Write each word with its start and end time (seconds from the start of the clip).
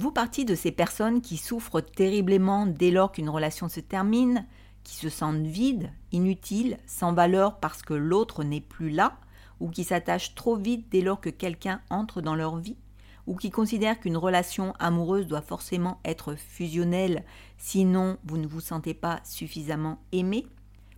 Vous 0.00 0.12
partie 0.12 0.46
de 0.46 0.54
ces 0.54 0.72
personnes 0.72 1.20
qui 1.20 1.36
souffrent 1.36 1.82
terriblement 1.82 2.64
dès 2.64 2.90
lors 2.90 3.12
qu'une 3.12 3.28
relation 3.28 3.68
se 3.68 3.80
termine, 3.80 4.46
qui 4.82 4.94
se 4.94 5.10
sentent 5.10 5.44
vides, 5.44 5.90
inutiles, 6.10 6.78
sans 6.86 7.12
valeur 7.12 7.60
parce 7.60 7.82
que 7.82 7.92
l'autre 7.92 8.42
n'est 8.42 8.62
plus 8.62 8.88
là, 8.88 9.18
ou 9.60 9.68
qui 9.68 9.84
s'attachent 9.84 10.34
trop 10.34 10.56
vite 10.56 10.86
dès 10.90 11.02
lors 11.02 11.20
que 11.20 11.28
quelqu'un 11.28 11.82
entre 11.90 12.22
dans 12.22 12.34
leur 12.34 12.56
vie, 12.56 12.78
ou 13.26 13.36
qui 13.36 13.50
considèrent 13.50 14.00
qu'une 14.00 14.16
relation 14.16 14.72
amoureuse 14.78 15.26
doit 15.26 15.42
forcément 15.42 16.00
être 16.06 16.34
fusionnelle, 16.34 17.22
sinon 17.58 18.16
vous 18.24 18.38
ne 18.38 18.46
vous 18.46 18.60
sentez 18.60 18.94
pas 18.94 19.20
suffisamment 19.22 19.98
aimé, 20.12 20.46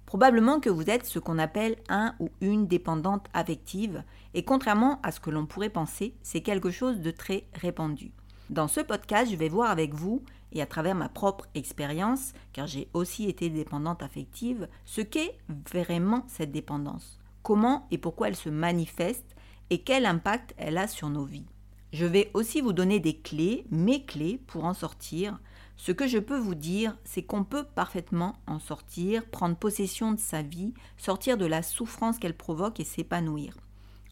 Probablement 0.07 0.61
que 0.61 0.69
vous 0.69 0.91
êtes 0.91 1.07
ce 1.07 1.19
qu'on 1.19 1.39
appelle 1.39 1.77
un 1.89 2.15
ou 2.21 2.29
une 2.43 2.67
dépendante 2.67 3.29
affective, 3.33 4.05
et 4.35 4.45
contrairement 4.45 5.01
à 5.03 5.11
ce 5.11 5.21
que 5.21 5.31
l'on 5.31 5.47
pourrait 5.47 5.71
penser, 5.71 6.15
c'est 6.23 6.43
quelque 6.43 6.71
chose 6.71 7.01
de 7.01 7.11
très 7.11 7.47
répandu. 7.55 8.13
Dans 8.53 8.69
ce 8.69 8.83
podcast, 8.83 9.31
je 9.31 9.37
vais 9.37 9.49
voir 9.49 9.71
avec 9.71 9.95
vous, 9.95 10.23
et 10.53 10.61
à 10.61 10.67
travers 10.67 10.95
ma 10.95 11.09
propre 11.09 11.47
expérience, 11.55 12.35
car 12.53 12.67
j'ai 12.67 12.87
aussi 12.93 13.27
été 13.27 13.49
dépendante 13.49 14.03
affective, 14.03 14.69
ce 14.85 15.01
qu'est 15.01 15.39
vraiment 15.73 16.27
cette 16.29 16.53
dépendance, 16.53 17.19
comment 17.43 17.87
et 17.91 17.97
pourquoi 17.97 18.29
elle 18.29 18.37
se 18.37 18.51
manifeste, 18.51 19.37
et 19.71 19.79
quel 19.79 20.05
impact 20.05 20.53
elle 20.59 20.77
a 20.77 20.87
sur 20.87 21.09
nos 21.09 21.25
vies. 21.25 21.47
Je 21.95 22.05
vais 22.05 22.31
aussi 22.35 22.61
vous 22.61 22.75
donner 22.75 23.01
des 23.01 23.17
clés, 23.17 23.65
mes 23.71 24.05
clés, 24.05 24.39
pour 24.47 24.65
en 24.65 24.75
sortir. 24.75 25.41
Ce 25.79 25.91
que 25.91 26.07
je 26.07 26.19
peux 26.19 26.39
vous 26.39 26.55
dire, 26.55 26.95
c'est 27.05 27.23
qu'on 27.23 27.45
peut 27.45 27.65
parfaitement 27.65 28.37
en 28.47 28.59
sortir, 28.59 29.25
prendre 29.31 29.57
possession 29.57 30.13
de 30.13 30.21
sa 30.21 30.43
vie, 30.43 30.75
sortir 30.99 31.39
de 31.39 31.47
la 31.47 31.63
souffrance 31.63 32.19
qu'elle 32.19 32.37
provoque 32.37 32.81
et 32.81 32.85
s'épanouir. 32.85 33.57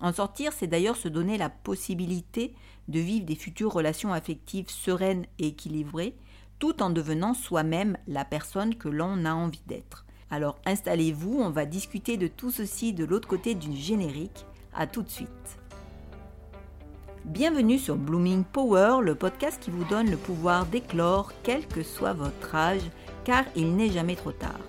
En 0.01 0.13
sortir, 0.13 0.53
c'est 0.53 0.67
d'ailleurs 0.67 0.97
se 0.97 1.09
donner 1.09 1.37
la 1.37 1.51
possibilité 1.51 2.55
de 2.89 3.01
vivre 3.01 3.27
des 3.27 3.35
futures 3.35 3.73
relations 3.73 4.13
affectives 4.13 4.71
sereines 4.71 5.27
et 5.39 5.49
équilibrées, 5.49 6.17
tout 6.59 6.83
en 6.83 6.91
devenant 6.91 7.35
soi-même 7.35 7.97
la 8.07 8.25
personne 8.25 8.75
que 8.75 8.89
l'on 8.89 9.24
a 9.24 9.35
envie 9.35 9.63
d'être. 9.66 10.07
Alors 10.30 10.59
installez-vous, 10.65 11.39
on 11.41 11.51
va 11.51 11.66
discuter 11.66 12.16
de 12.16 12.29
tout 12.29 12.51
ceci 12.51 12.93
de 12.93 13.05
l'autre 13.05 13.29
côté 13.29 13.55
du 13.55 13.77
générique. 13.77 14.47
A 14.73 14.87
tout 14.87 15.02
de 15.02 15.11
suite. 15.11 15.29
Bienvenue 17.24 17.79
sur 17.79 17.96
Blooming 17.96 18.45
Power, 18.45 18.99
le 19.02 19.15
podcast 19.15 19.61
qui 19.61 19.71
vous 19.71 19.85
donne 19.85 20.11
le 20.11 20.17
pouvoir 20.17 20.67
d'éclore 20.67 21.33
quel 21.43 21.67
que 21.67 21.83
soit 21.83 22.13
votre 22.13 22.55
âge, 22.55 22.83
car 23.24 23.45
il 23.57 23.77
n'est 23.77 23.91
jamais 23.91 24.17
trop 24.17 24.33
tard. 24.33 24.61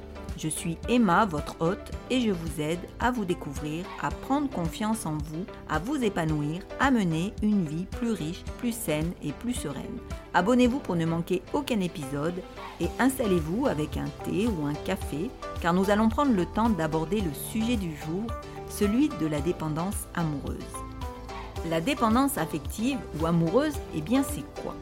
Je 0.42 0.48
suis 0.48 0.80
Emma, 0.90 1.28
votre 1.28 1.56
hôte, 1.60 1.92
et 2.10 2.20
je 2.20 2.32
vous 2.32 2.62
aide 2.62 2.80
à 3.00 3.12
vous 3.12 3.26
découvrir, 3.26 3.86
à 4.02 4.10
prendre 4.10 4.50
confiance 4.50 5.06
en 5.06 5.12
vous, 5.12 5.46
à 5.70 5.78
vous 5.78 6.04
épanouir, 6.04 6.64
à 6.80 6.90
mener 6.90 7.32
une 7.44 7.64
vie 7.64 7.86
plus 7.86 8.12
riche, 8.12 8.44
plus 8.58 8.72
saine 8.72 9.12
et 9.22 9.34
plus 9.34 9.54
sereine. 9.54 10.00
Abonnez-vous 10.34 10.80
pour 10.80 10.96
ne 10.96 11.06
manquer 11.06 11.44
aucun 11.54 11.80
épisode 11.80 12.42
et 12.80 12.88
installez-vous 12.98 13.68
avec 13.68 13.98
un 13.98 14.08
thé 14.24 14.48
ou 14.48 14.66
un 14.66 14.74
café, 14.74 15.30
car 15.62 15.76
nous 15.76 15.92
allons 15.92 16.10
prendre 16.10 16.34
le 16.34 16.48
temps 16.48 16.70
d'aborder 16.70 17.22
le 17.22 17.34
sujet 17.52 17.76
du 17.76 17.96
jour, 17.98 18.26
celui 18.68 19.10
de 19.10 19.28
la 19.28 19.42
dépendance 19.42 20.08
amoureuse. 20.16 20.58
La 21.70 21.82
dépendance 21.82 22.40
affective 22.40 22.98
ou 23.20 23.28
amoureuse, 23.28 23.76
eh 23.96 24.02
bien 24.02 24.24
c'est 24.24 24.46
quoi? 24.64 24.74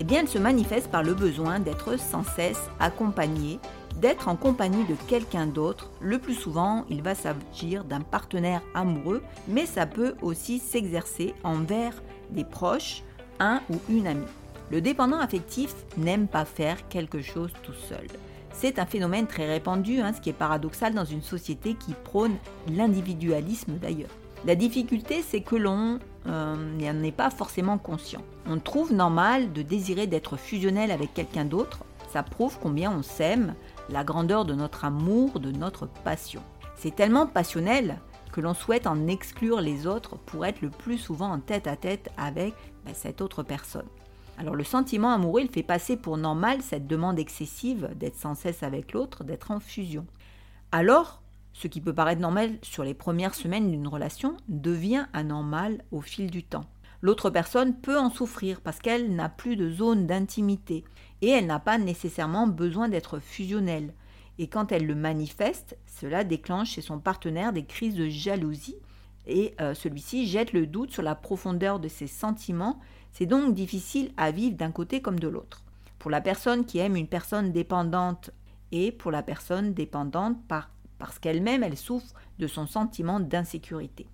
Eh 0.00 0.04
bien 0.04 0.20
elle 0.20 0.28
se 0.28 0.38
manifeste 0.38 0.90
par 0.90 1.02
le 1.02 1.12
besoin 1.12 1.60
d'être 1.60 1.98
sans 1.98 2.24
cesse 2.24 2.70
accompagné 2.80 3.60
d'être 4.00 4.28
en 4.28 4.36
compagnie 4.36 4.84
de 4.84 4.94
quelqu'un 5.08 5.46
d'autre. 5.46 5.90
Le 6.00 6.18
plus 6.18 6.34
souvent, 6.34 6.84
il 6.88 7.02
va 7.02 7.14
s'agir 7.14 7.84
d'un 7.84 8.00
partenaire 8.00 8.62
amoureux, 8.74 9.22
mais 9.48 9.66
ça 9.66 9.86
peut 9.86 10.14
aussi 10.22 10.58
s'exercer 10.58 11.34
envers 11.44 12.02
des 12.30 12.44
proches, 12.44 13.02
un 13.40 13.60
ou 13.70 13.78
une 13.88 14.06
amie. 14.06 14.26
Le 14.70 14.80
dépendant 14.80 15.18
affectif 15.18 15.74
n'aime 15.96 16.26
pas 16.26 16.44
faire 16.44 16.88
quelque 16.88 17.20
chose 17.20 17.52
tout 17.62 17.74
seul. 17.74 18.06
C'est 18.52 18.78
un 18.78 18.86
phénomène 18.86 19.26
très 19.26 19.46
répandu, 19.46 20.00
hein, 20.00 20.12
ce 20.14 20.20
qui 20.20 20.30
est 20.30 20.34
paradoxal 20.34 20.94
dans 20.94 21.04
une 21.04 21.22
société 21.22 21.74
qui 21.74 21.94
prône 22.04 22.36
l'individualisme 22.68 23.74
d'ailleurs. 23.80 24.10
La 24.44 24.54
difficulté, 24.54 25.22
c'est 25.22 25.40
que 25.40 25.56
l'on 25.56 25.98
euh, 26.26 26.54
n'en 26.56 27.02
est 27.02 27.12
pas 27.12 27.30
forcément 27.30 27.78
conscient. 27.78 28.22
On 28.46 28.58
trouve 28.58 28.92
normal 28.92 29.52
de 29.52 29.62
désirer 29.62 30.06
d'être 30.06 30.36
fusionnel 30.36 30.90
avec 30.90 31.14
quelqu'un 31.14 31.44
d'autre. 31.44 31.84
Ça 32.12 32.22
prouve 32.22 32.58
combien 32.60 32.90
on 32.90 33.02
s'aime, 33.02 33.54
la 33.88 34.04
grandeur 34.04 34.44
de 34.44 34.54
notre 34.54 34.84
amour, 34.84 35.40
de 35.40 35.50
notre 35.50 35.86
passion. 35.86 36.42
C'est 36.76 36.94
tellement 36.94 37.26
passionnel 37.26 37.98
que 38.32 38.40
l'on 38.40 38.54
souhaite 38.54 38.86
en 38.86 39.06
exclure 39.06 39.60
les 39.60 39.86
autres 39.86 40.16
pour 40.16 40.46
être 40.46 40.62
le 40.62 40.70
plus 40.70 40.98
souvent 40.98 41.30
en 41.30 41.38
tête 41.38 41.66
à 41.66 41.76
tête 41.76 42.10
avec 42.16 42.54
ben, 42.84 42.94
cette 42.94 43.20
autre 43.20 43.42
personne. 43.42 43.86
Alors 44.38 44.54
le 44.54 44.64
sentiment 44.64 45.12
amoureux, 45.12 45.42
il 45.42 45.50
fait 45.50 45.62
passer 45.62 45.96
pour 45.96 46.16
normal 46.16 46.62
cette 46.62 46.86
demande 46.86 47.18
excessive 47.18 47.90
d'être 47.96 48.16
sans 48.16 48.34
cesse 48.34 48.62
avec 48.62 48.92
l'autre, 48.92 49.24
d'être 49.24 49.50
en 49.50 49.60
fusion. 49.60 50.06
Alors, 50.72 51.22
ce 51.52 51.68
qui 51.68 51.82
peut 51.82 51.94
paraître 51.94 52.22
normal 52.22 52.58
sur 52.62 52.82
les 52.82 52.94
premières 52.94 53.34
semaines 53.34 53.70
d'une 53.70 53.86
relation 53.86 54.36
devient 54.48 55.06
anormal 55.12 55.84
au 55.92 56.00
fil 56.00 56.30
du 56.30 56.42
temps. 56.42 56.64
L'autre 57.02 57.30
personne 57.30 57.74
peut 57.74 57.98
en 57.98 58.10
souffrir 58.10 58.60
parce 58.60 58.78
qu'elle 58.78 59.14
n'a 59.16 59.28
plus 59.28 59.56
de 59.56 59.68
zone 59.68 60.06
d'intimité 60.06 60.84
et 61.20 61.30
elle 61.30 61.46
n'a 61.46 61.58
pas 61.58 61.76
nécessairement 61.76 62.46
besoin 62.46 62.88
d'être 62.88 63.18
fusionnelle. 63.18 63.92
Et 64.38 64.46
quand 64.46 64.70
elle 64.70 64.86
le 64.86 64.94
manifeste, 64.94 65.76
cela 65.86 66.22
déclenche 66.22 66.70
chez 66.70 66.80
son 66.80 67.00
partenaire 67.00 67.52
des 67.52 67.64
crises 67.64 67.96
de 67.96 68.08
jalousie 68.08 68.76
et 69.26 69.54
euh, 69.60 69.74
celui-ci 69.74 70.28
jette 70.28 70.52
le 70.52 70.64
doute 70.66 70.92
sur 70.92 71.02
la 71.02 71.16
profondeur 71.16 71.80
de 71.80 71.88
ses 71.88 72.06
sentiments. 72.06 72.78
C'est 73.10 73.26
donc 73.26 73.52
difficile 73.52 74.12
à 74.16 74.30
vivre 74.30 74.56
d'un 74.56 74.70
côté 74.70 75.02
comme 75.02 75.18
de 75.18 75.28
l'autre. 75.28 75.64
Pour 75.98 76.10
la 76.10 76.20
personne 76.20 76.64
qui 76.64 76.78
aime 76.78 76.96
une 76.96 77.08
personne 77.08 77.50
dépendante 77.50 78.30
et 78.70 78.92
pour 78.92 79.10
la 79.10 79.24
personne 79.24 79.74
dépendante 79.74 80.38
parce 80.98 81.18
qu'elle-même 81.18 81.64
elle 81.64 81.76
souffre 81.76 82.14
de 82.38 82.46
son 82.46 82.68
sentiment 82.68 83.18
d'insécurité. 83.18 84.06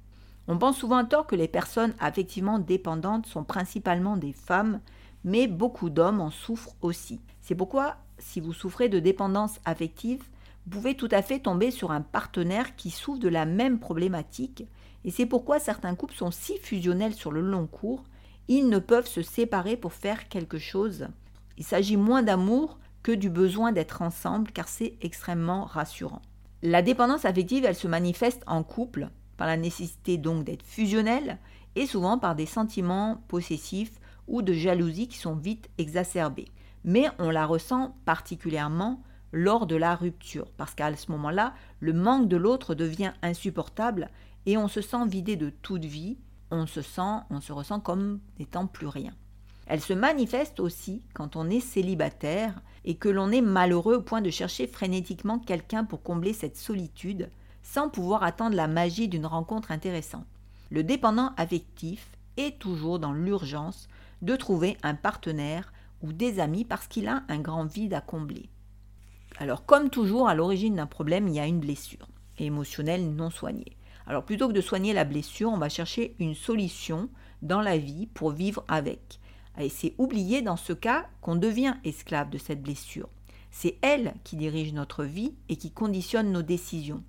On 0.51 0.57
pense 0.57 0.79
souvent 0.79 0.97
à 0.97 1.05
tort 1.05 1.27
que 1.27 1.37
les 1.37 1.47
personnes 1.47 1.95
affectivement 2.01 2.59
dépendantes 2.59 3.27
sont 3.27 3.45
principalement 3.45 4.17
des 4.17 4.33
femmes, 4.33 4.81
mais 5.23 5.47
beaucoup 5.47 5.91
d'hommes 5.91 6.21
en 6.21 6.31
souffrent 6.31 6.75
aussi. 6.81 7.21
C'est 7.43 7.55
pourquoi, 7.55 7.97
si 8.19 8.41
vous 8.41 8.55
souffrez 8.55 8.89
de 8.89 8.99
dépendance 8.99 9.61
affective, 9.67 10.23
vous 10.65 10.81
pouvez 10.81 10.97
tout 10.97 11.09
à 11.11 11.21
fait 11.21 11.41
tomber 11.41 11.71
sur 11.71 11.91
un 11.91 12.01
partenaire 12.01 12.77
qui 12.77 12.91
souffre 12.91 13.21
de 13.21 13.29
la 13.29 13.45
même 13.45 13.79
problématique, 13.79 14.65
et 15.05 15.11
c'est 15.11 15.27
pourquoi 15.27 15.59
certains 15.59 15.95
couples 15.95 16.15
sont 16.15 16.31
si 16.31 16.57
fusionnels 16.59 17.15
sur 17.15 17.31
le 17.31 17.43
long 17.43 17.67
cours, 17.67 18.05
ils 18.49 18.69
ne 18.69 18.79
peuvent 18.79 19.07
se 19.07 19.23
séparer 19.23 19.77
pour 19.77 19.93
faire 19.93 20.29
quelque 20.29 20.59
chose. 20.59 21.09
Il 21.59 21.65
s'agit 21.65 21.99
moins 21.99 22.23
d'amour 22.23 22.79
que 23.03 23.13
du 23.13 23.29
besoin 23.29 23.73
d'être 23.73 24.01
ensemble, 24.01 24.51
car 24.53 24.69
c'est 24.69 24.97
extrêmement 25.03 25.65
rassurant. 25.65 26.23
La 26.63 26.83
dépendance 26.83 27.27
affective, 27.27 27.67
elle 27.67 27.75
se 27.75 27.87
manifeste 27.87 28.43
en 28.47 28.63
couple, 28.63 29.11
par 29.39 29.47
la 29.47 29.57
nécessité 29.57 30.19
donc 30.19 30.45
d'être 30.45 30.63
fusionnel 30.63 31.39
et 31.77 31.87
souvent 31.87 32.19
par 32.19 32.35
des 32.35 32.45
sentiments 32.45 33.23
possessifs 33.29 33.99
ou 34.27 34.43
de 34.43 34.53
jalousie 34.53 35.09
qui 35.09 35.17
sont 35.17 35.37
vite 35.37 35.71
exacerbés. 35.79 36.49
Mais 36.85 37.07
on 37.19 37.31
la 37.31 37.47
ressent 37.47 37.97
particulièrement 38.05 39.03
lors 39.33 39.67
de 39.67 39.77
la 39.77 39.95
rupture, 39.95 40.51
parce 40.57 40.75
qu'à 40.75 40.95
ce 40.95 41.11
moment-là, 41.13 41.55
le 41.81 41.93
manque 41.93 42.29
de 42.29 42.37
l'autre 42.37 42.75
devient 42.75 43.13
insupportable 43.23 44.11
et 44.47 44.57
on 44.57 44.69
se 44.69 44.81
sent 44.81 45.07
vidé 45.07 45.37
de 45.37 45.51
toute 45.51 45.85
vie, 45.85 46.19
on 46.51 46.67
se 46.67 46.83
sent, 46.83 47.21
on 47.31 47.41
se 47.41 47.53
ressent 47.53 47.81
comme 47.81 48.21
n'étant 48.39 48.67
plus 48.67 48.87
rien. 48.87 49.13
Elle 49.67 49.83
se 49.83 49.93
manifeste 49.93 50.61
aussi 50.61 51.03
quand 51.13 51.37
on 51.37 51.51
est 51.51 51.61
célibataire 51.61 52.61
et 52.87 52.95
que 52.95 53.11
l'on 53.11 53.31
est 53.31 53.43
malheureux 53.43 53.97
au 53.97 54.03
point 54.03 54.23
de 54.23 54.31
chercher 54.31 54.67
frénétiquement 54.67 55.39
quelqu'un 55.39 55.85
pour 55.85 56.03
combler 56.03 56.33
cette 56.33 56.57
solitude, 56.57 57.31
sans 57.69 57.91
pouvoir 57.91 58.23
attendre 58.23 58.57
la 58.57 58.67
magie 58.67 59.09
d'une 59.09 59.27
rencontre 59.27 59.71
intéressante. 59.73 60.25
Le 60.71 60.83
dépendant 60.83 61.33
affectif 61.37 62.17
est 62.39 62.59
toujours 62.59 62.99
dans 62.99 63.13
l'urgence 63.13 63.89
de 64.23 64.37
trouver 64.37 64.79
un 64.83 64.95
partenaire 64.95 65.71
ou 66.03 66.15
des 66.15 66.41
amis 66.41 66.65
parce 66.65 66.87
qu'il 66.87 67.09
a 67.09 67.25
un 67.29 67.39
grand 67.39 67.67
vide 67.67 67.93
à 67.93 68.01
combler. 68.01 68.49
Alors 69.39 69.67
comme 69.67 69.91
toujours, 69.91 70.31
à 70.31 70.35
l'origine 70.35 70.77
d'un 70.77 70.87
problème, 70.87 71.29
il 71.29 71.35
y 71.35 71.41
a 71.41 71.47
une 71.47 71.61
blessure 71.61 72.09
émotionnelle 72.39 73.15
non 73.15 73.29
soignée. 73.29 73.77
Alors 74.07 74.25
plutôt 74.25 74.49
que 74.49 74.55
de 74.55 74.63
soigner 74.63 74.95
la 74.95 75.05
blessure, 75.05 75.51
on 75.53 75.59
va 75.59 75.69
chercher 75.69 76.17
une 76.19 76.35
solution 76.35 77.11
dans 77.43 77.61
la 77.61 77.77
vie 77.77 78.07
pour 78.07 78.31
vivre 78.31 78.65
avec. 78.69 79.21
Et 79.61 79.69
c'est 79.69 79.95
oublier 79.99 80.41
dans 80.41 80.57
ce 80.57 80.73
cas 80.73 81.07
qu'on 81.21 81.37
devient 81.37 81.75
esclave 81.85 82.31
de 82.31 82.39
cette 82.39 82.63
blessure. 82.63 83.11
C'est 83.51 83.77
elle 83.83 84.15
qui 84.25 84.37
dirige 84.37 84.73
notre 84.73 85.05
vie 85.05 85.35
et 85.51 85.57
qui 85.57 85.71
conditionne 85.71 86.33
nos 86.33 86.43
décisions. 86.43 87.03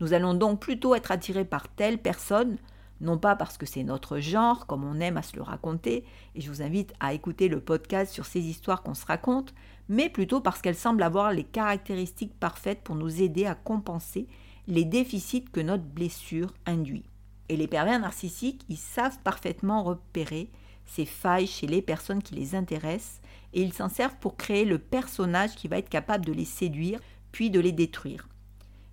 Nous 0.00 0.12
allons 0.12 0.34
donc 0.34 0.60
plutôt 0.60 0.94
être 0.94 1.10
attirés 1.10 1.44
par 1.44 1.68
telle 1.68 1.98
personne, 1.98 2.58
non 3.00 3.18
pas 3.18 3.36
parce 3.36 3.58
que 3.58 3.66
c'est 3.66 3.82
notre 3.82 4.18
genre, 4.18 4.66
comme 4.66 4.84
on 4.84 5.00
aime 5.00 5.16
à 5.16 5.22
se 5.22 5.36
le 5.36 5.42
raconter, 5.42 6.04
et 6.34 6.40
je 6.40 6.50
vous 6.50 6.62
invite 6.62 6.92
à 7.00 7.12
écouter 7.12 7.48
le 7.48 7.60
podcast 7.60 8.12
sur 8.12 8.26
ces 8.26 8.40
histoires 8.40 8.82
qu'on 8.82 8.94
se 8.94 9.06
raconte, 9.06 9.54
mais 9.88 10.08
plutôt 10.08 10.40
parce 10.40 10.62
qu'elle 10.62 10.74
semble 10.74 11.02
avoir 11.02 11.32
les 11.32 11.44
caractéristiques 11.44 12.38
parfaites 12.38 12.82
pour 12.82 12.96
nous 12.96 13.22
aider 13.22 13.46
à 13.46 13.54
compenser 13.54 14.26
les 14.66 14.84
déficits 14.84 15.44
que 15.44 15.60
notre 15.60 15.84
blessure 15.84 16.54
induit. 16.66 17.04
Et 17.48 17.56
les 17.56 17.68
pervers 17.68 18.00
narcissiques, 18.00 18.64
ils 18.68 18.78
savent 18.78 19.18
parfaitement 19.22 19.82
repérer 19.82 20.50
ces 20.86 21.04
failles 21.04 21.46
chez 21.46 21.66
les 21.66 21.82
personnes 21.82 22.22
qui 22.22 22.34
les 22.34 22.54
intéressent 22.54 23.20
et 23.52 23.62
ils 23.62 23.72
s'en 23.72 23.88
servent 23.88 24.16
pour 24.20 24.36
créer 24.36 24.64
le 24.64 24.78
personnage 24.78 25.54
qui 25.54 25.68
va 25.68 25.78
être 25.78 25.88
capable 25.88 26.24
de 26.24 26.32
les 26.32 26.44
séduire 26.44 27.00
puis 27.32 27.50
de 27.50 27.60
les 27.60 27.72
détruire. 27.72 28.28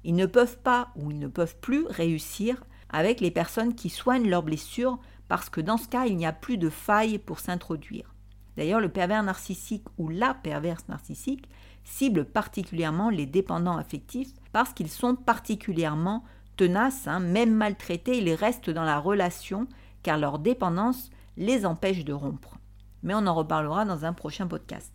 Ils 0.03 0.15
ne 0.15 0.25
peuvent 0.25 0.59
pas 0.59 0.89
ou 0.95 1.11
ils 1.11 1.19
ne 1.19 1.27
peuvent 1.27 1.57
plus 1.57 1.85
réussir 1.87 2.63
avec 2.89 3.21
les 3.21 3.31
personnes 3.31 3.75
qui 3.75 3.89
soignent 3.89 4.29
leurs 4.29 4.43
blessures 4.43 4.99
parce 5.27 5.49
que 5.49 5.61
dans 5.61 5.77
ce 5.77 5.87
cas, 5.87 6.05
il 6.05 6.17
n'y 6.17 6.25
a 6.25 6.33
plus 6.33 6.57
de 6.57 6.69
faille 6.69 7.17
pour 7.17 7.39
s'introduire. 7.39 8.13
D'ailleurs, 8.57 8.81
le 8.81 8.89
pervers 8.89 9.23
narcissique 9.23 9.85
ou 9.97 10.09
la 10.09 10.33
perverse 10.33 10.87
narcissique 10.89 11.47
cible 11.83 12.25
particulièrement 12.25 13.09
les 13.09 13.25
dépendants 13.25 13.77
affectifs 13.77 14.33
parce 14.51 14.73
qu'ils 14.73 14.89
sont 14.89 15.15
particulièrement 15.15 16.23
tenaces, 16.57 17.07
hein, 17.07 17.19
même 17.19 17.53
maltraités, 17.53 18.17
ils 18.17 18.33
restent 18.33 18.69
dans 18.69 18.83
la 18.83 18.99
relation 18.99 19.67
car 20.03 20.17
leur 20.17 20.39
dépendance 20.39 21.09
les 21.37 21.65
empêche 21.65 22.03
de 22.03 22.13
rompre. 22.13 22.57
Mais 23.03 23.13
on 23.13 23.25
en 23.25 23.33
reparlera 23.33 23.85
dans 23.85 24.05
un 24.05 24.13
prochain 24.13 24.47
podcast. 24.47 24.93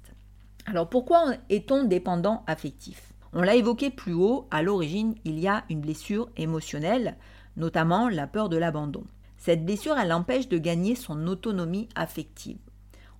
Alors 0.66 0.88
pourquoi 0.88 1.34
est-on 1.48 1.84
dépendant 1.84 2.44
affectif? 2.46 3.12
On 3.38 3.42
l'a 3.42 3.54
évoqué 3.54 3.90
plus 3.90 4.14
haut, 4.14 4.48
à 4.50 4.62
l'origine, 4.62 5.14
il 5.26 5.38
y 5.38 5.46
a 5.46 5.64
une 5.68 5.82
blessure 5.82 6.30
émotionnelle, 6.38 7.18
notamment 7.58 8.08
la 8.08 8.26
peur 8.26 8.48
de 8.48 8.56
l'abandon. 8.56 9.04
Cette 9.36 9.62
blessure, 9.62 9.98
elle 9.98 10.14
empêche 10.14 10.48
de 10.48 10.56
gagner 10.56 10.94
son 10.94 11.26
autonomie 11.26 11.90
affective. 11.96 12.56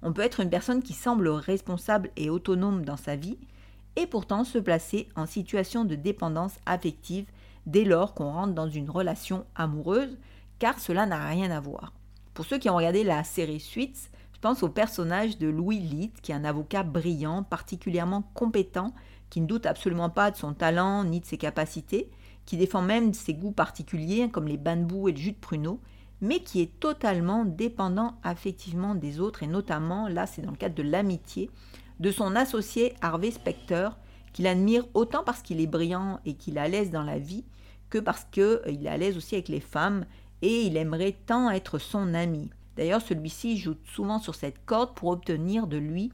On 0.01 0.15
peut 0.15 0.23
être 0.23 0.41
une 0.41 0.49
personne 0.49 0.83
qui 0.83 0.95
semble 0.95 1.29
responsable 1.29 2.13
et 2.17 2.31
autonome 2.31 2.83
dans 2.83 2.97
sa 2.97 3.15
vie, 3.15 3.37
et 3.97 4.07
pourtant 4.07 4.45
se 4.45 4.57
placer 4.57 5.07
en 5.17 5.27
situation 5.27 5.85
de 5.85 5.97
dépendance 5.97 6.55
affective 6.65 7.27
dès 7.67 7.85
lors 7.85 8.15
qu'on 8.15 8.33
rentre 8.33 8.55
dans 8.55 8.71
une 8.71 8.89
relation 8.89 9.45
amoureuse, 9.55 10.17
car 10.59 10.81
cela 10.81 11.05
n'a 11.05 11.29
rien 11.29 11.51
à 11.51 11.61
voir. 11.61 11.93
Pour 12.33 12.47
ceux 12.47 12.57
qui 12.57 12.71
ont 12.71 12.77
regardé 12.77 13.05
la 13.05 13.23
série 13.23 13.61
Suits, 13.61 14.09
je 14.33 14.41
pense 14.41 14.63
au 14.63 14.71
personnage 14.71 15.37
de 15.37 15.49
Louis 15.49 15.79
Litt, 15.79 16.23
qui 16.23 16.33
est 16.33 16.35
un 16.35 16.45
avocat 16.45 16.85
brillant, 16.85 17.43
particulièrement 17.43 18.23
compétent, 18.33 18.95
qui 19.31 19.41
ne 19.41 19.47
doute 19.47 19.67
absolument 19.67 20.11
pas 20.11 20.31
de 20.31 20.37
son 20.37 20.55
talent 20.55 21.05
ni 21.05 21.21
de 21.21 21.27
ses 21.27 21.39
capacités, 21.39 22.11
qui 22.45 22.57
défend 22.57 22.83
même 22.83 23.13
ses 23.13 23.35
goûts 23.35 23.53
particuliers 23.53 24.31
comme 24.31 24.49
les 24.49 24.57
bains 24.57 24.77
de 24.77 24.85
boue 24.85 25.09
et 25.09 25.13
le 25.13 25.19
jus 25.19 25.33
de 25.33 25.37
pruneau, 25.37 25.81
mais 26.21 26.41
qui 26.41 26.61
est 26.61 26.79
totalement 26.81 27.45
dépendant 27.45 28.15
affectivement 28.23 28.95
des 28.95 29.21
autres, 29.21 29.43
et 29.43 29.47
notamment, 29.47 30.09
là 30.09 30.27
c'est 30.27 30.43
dans 30.43 30.53
le 30.53 30.57
cadre 30.57 30.75
de 30.75 30.83
l'amitié, 30.83 31.51
de 32.01 32.11
son 32.11 32.37
associé 32.37 32.95
Harvey 33.01 33.31
Specter, 33.31 33.91
qu'il 34.33 34.47
admire 34.47 34.85
autant 34.95 35.25
parce 35.25 35.43
qu'il 35.43 35.61
est 35.61 35.67
brillant 35.67 36.21
et 36.25 36.35
qu'il 36.35 36.59
est 36.59 36.69
l'aise 36.69 36.91
dans 36.91 37.03
la 37.03 37.19
vie, 37.19 37.45
que 37.91 37.99
parce 37.99 38.25
qu'il 38.25 38.43
euh, 38.43 38.67
est 38.67 38.89
à 38.89 38.97
l'aise 38.97 39.17
aussi 39.17 39.35
avec 39.35 39.49
les 39.49 39.61
femmes, 39.61 40.07
et 40.43 40.63
il 40.63 40.77
aimerait 40.77 41.17
tant 41.27 41.51
être 41.51 41.79
son 41.79 42.15
ami. 42.15 42.51
D'ailleurs, 42.77 43.01
celui-ci 43.01 43.57
joue 43.57 43.77
souvent 43.85 44.19
sur 44.19 44.35
cette 44.35 44.65
corde 44.67 44.95
pour 44.95 45.09
obtenir 45.09 45.67
de 45.67 45.79
lui 45.79 46.13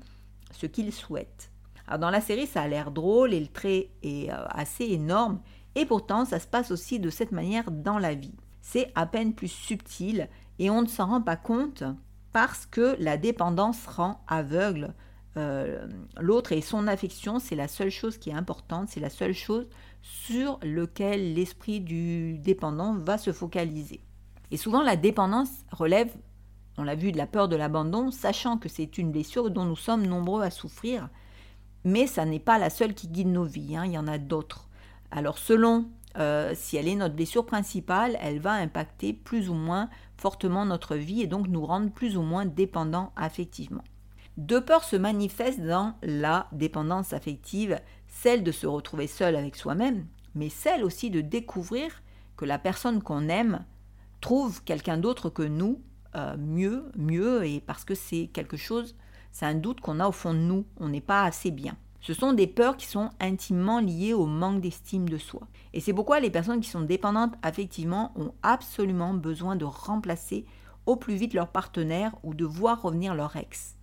ce 0.53 0.67
qu'il 0.67 0.93
souhaite. 0.93 1.52
Alors 1.87 1.99
dans 1.99 2.11
la 2.11 2.21
série, 2.21 2.47
ça 2.47 2.63
a 2.63 2.69
l'air 2.69 2.91
drôle 2.91 3.35
et 3.35 3.41
le 3.41 3.49
trait 3.49 3.91
est 4.03 4.31
euh, 4.31 4.45
assez 4.51 4.85
énorme, 4.85 5.41
et 5.75 5.87
pourtant 5.87 6.25
ça 6.25 6.39
se 6.39 6.47
passe 6.47 6.71
aussi 6.71 7.01
de 7.01 7.11
cette 7.11 7.33
manière 7.33 7.71
dans 7.71 7.99
la 7.99 8.15
vie 8.15 8.35
c'est 8.63 8.91
à 8.95 9.05
peine 9.05 9.35
plus 9.35 9.49
subtil 9.49 10.29
et 10.59 10.71
on 10.71 10.83
ne 10.83 10.87
s'en 10.87 11.07
rend 11.09 11.21
pas 11.21 11.37
compte 11.37 11.83
parce 12.33 12.65
que 12.65 12.97
la 12.99 13.19
dépendance 13.19 13.87
rend 13.87 14.25
aveugle 14.29 14.95
euh, 15.37 15.87
l'autre 16.19 16.53
et 16.53 16.61
son 16.61 16.87
affection, 16.87 17.39
c'est 17.39 17.57
la 17.57 17.69
seule 17.69 17.91
chose 17.91 18.19
qui 18.19 18.31
est 18.31 18.35
importante, 18.35 18.89
c'est 18.89 19.01
la 19.01 19.11
seule 19.11 19.35
chose 19.35 19.69
sur 20.03 20.59
laquelle 20.63 21.35
l'esprit 21.35 21.81
du 21.81 22.39
dépendant 22.39 22.95
va 22.95 23.19
se 23.19 23.33
focaliser. 23.33 24.01
Et 24.51 24.57
souvent 24.57 24.83
la 24.83 24.97
dépendance 24.97 25.51
relève, 25.71 26.15
on 26.79 26.85
l'a 26.85 26.95
vu, 26.95 27.13
de 27.13 27.19
la 27.19 27.27
peur 27.27 27.49
de 27.49 27.57
l'abandon, 27.57 28.11
sachant 28.11 28.59
que 28.59 28.69
c'est 28.69 28.99
une 28.99 29.11
blessure 29.11 29.51
dont 29.51 29.65
nous 29.65 29.77
sommes 29.77 30.07
nombreux 30.07 30.43
à 30.43 30.51
souffrir, 30.51 31.09
mais 31.85 32.07
ça 32.07 32.25
n'est 32.25 32.39
pas 32.39 32.59
la 32.59 32.71
seule 32.71 32.95
qui 32.95 33.09
guide 33.09 33.29
nos 33.29 33.45
vies, 33.45 33.77
hein, 33.77 33.85
il 33.85 33.93
y 33.93 33.99
en 33.99 34.09
a 34.09 34.19
d'autres. 34.19 34.69
Alors 35.11 35.39
selon 35.39 35.87
euh, 36.19 36.53
si 36.55 36.77
elle 36.77 36.89
est 36.89 36.95
notre 36.95 37.15
blessure 37.15 37.47
principale, 37.47 38.19
elle 38.21 38.39
va 38.39 38.53
impacter 38.53 39.13
plus 39.13 39.49
ou 39.49 39.55
moins 39.55 39.89
fortement 40.17 40.67
notre 40.67 40.97
vie 40.97 41.23
et 41.23 41.27
donc 41.27 41.49
nous 41.49 41.65
rendre 41.65 41.91
plus 41.91 42.17
ou 42.17 42.23
moins 42.23 42.45
dépendants 42.45 43.13
affectivement. 43.17 43.85
Deux 44.37 44.65
peurs 44.65 44.85
se 44.85 44.97
manifestent 44.97 45.65
dans 45.65 45.95
la 46.03 46.49
dépendance 46.53 47.13
affective, 47.13 47.81
celle 48.09 48.43
de 48.43 48.53
se 48.53 48.67
retrouver 48.67 49.07
seul 49.07 49.37
avec 49.37 49.57
soi-même, 49.57 50.07
mais 50.35 50.49
celle 50.49 50.85
aussi 50.85 51.11
de 51.11 51.21
découvrir 51.21 52.03
que 52.37 52.45
la 52.45 52.59
personne 52.59 53.03
qu'on 53.03 53.29
aime 53.29 53.65
trouve 54.21 54.63
quelqu'un 54.65 54.97
d'autre 54.99 55.29
que 55.29 55.43
nous 55.43 55.83
euh, 56.15 56.37
mieux, 56.39 56.91
mieux, 56.97 57.45
et 57.45 57.61
parce 57.61 57.85
que 57.85 57.95
c'est 57.95 58.29
quelque 58.33 58.57
chose, 58.57 58.95
c'est 59.33 59.47
un 59.47 59.55
doute 59.55 59.81
qu'on 59.81 59.99
a 59.99 60.07
au 60.07 60.13
fond 60.13 60.35
de 60.35 60.39
nous, 60.39 60.65
on 60.79 60.89
n'est 60.89 61.01
pas 61.01 61.25
assez 61.25 61.51
bien. 61.51 61.77
Ce 62.01 62.15
sont 62.15 62.33
des 62.33 62.47
peurs 62.47 62.77
qui 62.77 62.87
sont 62.87 63.11
intimement 63.21 63.81
liées 63.81 64.13
au 64.13 64.27
manque 64.27 64.61
d'estime 64.61 65.09
de 65.09 65.19
soi. 65.19 65.43
Et 65.73 65.81
c'est 65.81 65.95
pourquoi 65.95 66.21
les 66.21 66.31
personnes 66.31 66.61
qui 66.61 66.69
sont 66.69 66.81
dépendantes 66.81 67.35
affectivement 67.43 68.13
ont 68.17 68.33
absolument 68.43 69.15
besoin 69.15 69.57
de 69.57 69.65
remplacer 69.65 70.45
au 70.85 70.97
plus 70.97 71.15
vite 71.15 71.33
leur 71.33 71.49
partenaire 71.49 72.13
ou 72.25 72.35
de 72.35 72.45
voir 72.45 72.83
revenir 72.83 73.15
leur 73.15 73.37
ex. 73.37 73.77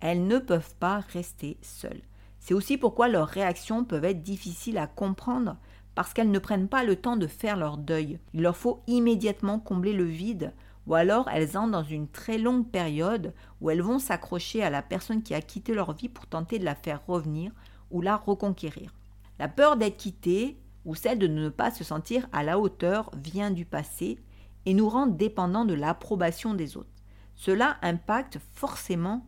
Elles 0.00 0.26
ne 0.26 0.38
peuvent 0.38 0.74
pas 0.80 1.00
rester 1.12 1.56
seules. 1.62 2.02
C'est 2.40 2.54
aussi 2.54 2.76
pourquoi 2.76 3.08
leurs 3.08 3.28
réactions 3.28 3.84
peuvent 3.84 4.04
être 4.04 4.22
difficiles 4.22 4.78
à 4.78 4.86
comprendre 4.86 5.56
parce 5.94 6.12
qu'elles 6.12 6.30
ne 6.30 6.38
prennent 6.38 6.68
pas 6.68 6.84
le 6.84 6.96
temps 6.96 7.16
de 7.16 7.26
faire 7.26 7.56
leur 7.56 7.76
deuil. 7.76 8.18
Il 8.34 8.42
leur 8.42 8.56
faut 8.56 8.82
immédiatement 8.86 9.58
combler 9.58 9.92
le 9.92 10.04
vide 10.04 10.52
ou 10.86 10.94
alors 10.94 11.28
elles 11.28 11.56
entrent 11.56 11.70
dans 11.70 11.82
une 11.82 12.08
très 12.08 12.38
longue 12.38 12.68
période 12.68 13.32
où 13.60 13.70
elles 13.70 13.82
vont 13.82 13.98
s'accrocher 13.98 14.62
à 14.62 14.70
la 14.70 14.82
personne 14.82 15.22
qui 15.22 15.34
a 15.34 15.40
quitté 15.40 15.74
leur 15.74 15.92
vie 15.92 16.08
pour 16.08 16.26
tenter 16.26 16.58
de 16.58 16.64
la 16.64 16.74
faire 16.74 17.06
revenir 17.06 17.52
ou 17.90 18.00
la 18.00 18.16
reconquérir. 18.16 18.92
La 19.38 19.48
peur 19.48 19.76
d'être 19.76 19.96
quittée 19.96 20.58
ou 20.84 20.94
celle 20.94 21.18
de 21.18 21.28
ne 21.28 21.48
pas 21.48 21.70
se 21.70 21.84
sentir 21.84 22.28
à 22.32 22.42
la 22.42 22.58
hauteur 22.58 23.10
vient 23.16 23.50
du 23.50 23.64
passé 23.64 24.18
et 24.66 24.74
nous 24.74 24.88
rend 24.88 25.06
dépendants 25.06 25.64
de 25.64 25.74
l'approbation 25.74 26.54
des 26.54 26.76
autres. 26.76 26.88
Cela 27.34 27.76
impacte 27.82 28.38
forcément 28.54 29.26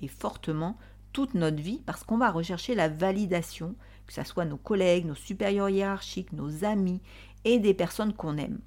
et 0.00 0.08
fortement 0.08 0.76
toute 1.12 1.34
notre 1.34 1.62
vie 1.62 1.82
parce 1.84 2.04
qu'on 2.04 2.18
va 2.18 2.30
rechercher 2.30 2.74
la 2.74 2.88
validation, 2.88 3.74
que 4.06 4.12
ce 4.12 4.24
soit 4.24 4.44
nos 4.44 4.56
collègues, 4.56 5.06
nos 5.06 5.14
supérieurs 5.14 5.68
hiérarchiques, 5.68 6.32
nos 6.32 6.64
amis 6.64 7.00
et 7.44 7.58
des 7.58 7.74
personnes 7.74 8.14
qu'on 8.14 8.36
aime. 8.36 8.60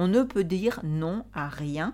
On 0.00 0.06
ne 0.06 0.22
peut 0.22 0.44
dire 0.44 0.78
non 0.84 1.24
à 1.34 1.48
rien 1.48 1.92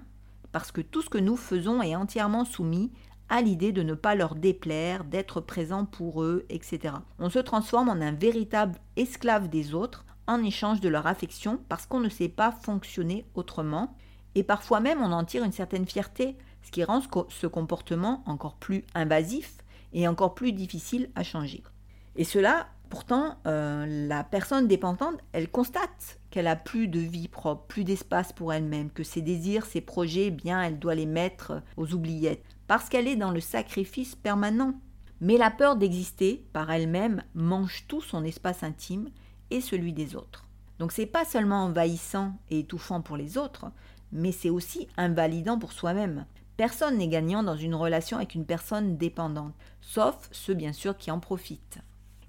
parce 0.53 0.73
que 0.73 0.83
tout 0.83 1.01
ce 1.01 1.09
que 1.09 1.17
nous 1.17 1.39
faisons 1.39 1.81
est 1.81 1.97
entièrement 1.97 2.45
soumis 2.45 2.93
à 3.31 3.41
l'idée 3.41 3.73
de 3.73 3.83
ne 3.83 3.95
pas 3.95 4.15
leur 4.15 4.35
déplaire, 4.35 5.05
d'être 5.05 5.41
présent 5.41 5.87
pour 5.87 6.23
eux, 6.23 6.45
etc. 6.51 6.97
On 7.19 7.31
se 7.31 7.39
transforme 7.39 7.89
en 7.89 7.93
un 7.93 8.13
véritable 8.13 8.79
esclave 8.97 9.49
des 9.49 9.73
autres 9.73 10.05
en 10.27 10.45
échange 10.45 10.83
de 10.83 10.91
leur 10.91 11.07
affection 11.07 11.59
parce 11.71 11.87
qu'on 11.87 11.99
ne 11.99 12.11
sait 12.11 12.29
pas 12.29 12.53
fonctionner 12.53 13.25
autrement 13.35 13.97
et 14.35 14.43
parfois 14.43 14.81
même 14.81 15.01
on 15.01 15.11
en 15.11 15.25
tire 15.25 15.43
une 15.43 15.51
certaine 15.51 15.87
fierté, 15.87 16.37
ce 16.61 16.71
qui 16.71 16.85
rend 16.85 17.01
ce 17.31 17.47
comportement 17.47 18.23
encore 18.27 18.57
plus 18.57 18.85
invasif 18.95 19.57
et 19.95 20.07
encore 20.09 20.35
plus 20.35 20.53
difficile 20.53 21.09
à 21.15 21.23
changer. 21.23 21.63
Et 22.17 22.25
cela 22.25 22.67
Pourtant, 22.95 23.39
euh, 23.49 24.07
la 24.07 24.23
personne 24.23 24.69
dépendante, 24.69 25.19
elle 25.33 25.51
constate 25.51 26.21
qu'elle 26.31 26.47
a 26.47 26.55
plus 26.55 26.87
de 26.87 27.01
vie 27.01 27.27
propre, 27.27 27.67
plus 27.67 27.83
d'espace 27.83 28.33
pour 28.33 28.53
elle-même, 28.53 28.89
que 28.89 29.03
ses 29.03 29.21
désirs, 29.21 29.67
ses 29.67 29.81
projets, 29.81 30.27
eh 30.27 30.31
bien, 30.31 30.63
elle 30.63 30.79
doit 30.79 30.95
les 30.95 31.05
mettre 31.05 31.61
aux 31.77 31.93
oubliettes, 31.93 32.45
parce 32.69 32.89
qu'elle 32.89 33.09
est 33.09 33.17
dans 33.17 33.33
le 33.33 33.41
sacrifice 33.41 34.15
permanent. 34.15 34.75
Mais 35.21 35.39
la 35.39 35.51
peur 35.51 35.75
d'exister 35.75 36.47
par 36.53 36.71
elle-même 36.71 37.25
mange 37.35 37.85
tout 37.89 38.01
son 38.01 38.23
espace 38.23 38.63
intime 38.63 39.09
et 39.51 39.61
celui 39.61 39.93
des 39.93 40.15
autres. 40.15 40.45
Donc 40.79 40.93
c'est 40.93 41.05
pas 41.05 41.25
seulement 41.25 41.65
envahissant 41.65 42.35
et 42.49 42.61
étouffant 42.61 43.01
pour 43.01 43.17
les 43.17 43.39
autres, 43.39 43.67
mais 44.13 44.31
c'est 44.31 44.51
aussi 44.51 44.87
invalidant 44.97 45.59
pour 45.59 45.73
soi-même. 45.73 46.27
Personne 46.57 46.99
n'est 46.99 47.09
gagnant 47.09 47.43
dans 47.43 47.57
une 47.57 47.75
relation 47.75 48.19
avec 48.19 48.37
une 48.37 48.47
personne 48.47 48.97
dépendante, 48.97 49.55
sauf 49.81 50.29
ceux 50.31 50.55
bien 50.55 50.73
sûr 50.73 50.97
qui 50.97 51.11
en 51.11 51.19
profitent. 51.19 51.81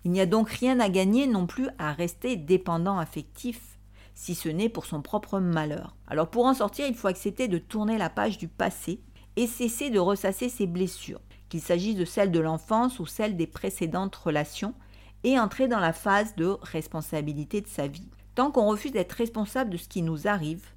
Il 0.06 0.12
n'y 0.12 0.22
a 0.22 0.28
donc 0.28 0.50
rien 0.50 0.80
à 0.80 0.88
gagner 0.88 1.26
non 1.26 1.48
plus 1.48 1.68
à 1.80 1.92
rester 1.92 2.36
dépendant 2.36 3.00
affectif, 3.00 3.80
si 4.14 4.36
ce 4.36 4.50
n'est 4.50 4.70
pour 4.70 4.86
son 4.86 5.02
propre 5.02 5.40
malheur. 5.40 5.96
Alors 6.08 6.30
pour 6.30 6.46
en 6.46 6.54
sortir, 6.54 6.86
il 6.88 6.94
faut 6.94 7.08
accepter 7.08 7.48
de 7.48 7.58
tourner 7.58 7.98
la 7.98 8.12
page 8.12 8.38
du 8.38 8.48
passé 8.48 9.02
et 9.36 9.48
cesser 9.48 9.90
de 9.90 9.98
ressasser 9.98 10.48
ses 10.48 10.68
blessures, 10.68 11.22
qu'il 11.50 11.60
s'agisse 11.60 11.96
de 11.96 12.06
celles 12.06 12.32
de 12.32 12.40
l'enfance 12.40 13.00
ou 13.00 13.08
celles 13.08 13.36
des 13.36 13.48
précédentes 13.48 14.16
relations, 14.16 14.76
et 15.24 15.40
entrer 15.40 15.68
dans 15.68 15.80
la 15.80 15.92
phase 15.92 16.36
de 16.36 16.56
responsabilité 16.62 17.62
de 17.62 17.68
sa 17.68 17.88
vie. 17.88 18.12
Tant 18.36 18.52
qu'on 18.52 18.68
refuse 18.68 18.92
d'être 18.92 19.14
responsable 19.14 19.72
de 19.72 19.78
ce 19.78 19.88
qui 19.88 20.04
nous 20.04 20.28
arrive, 20.28 20.68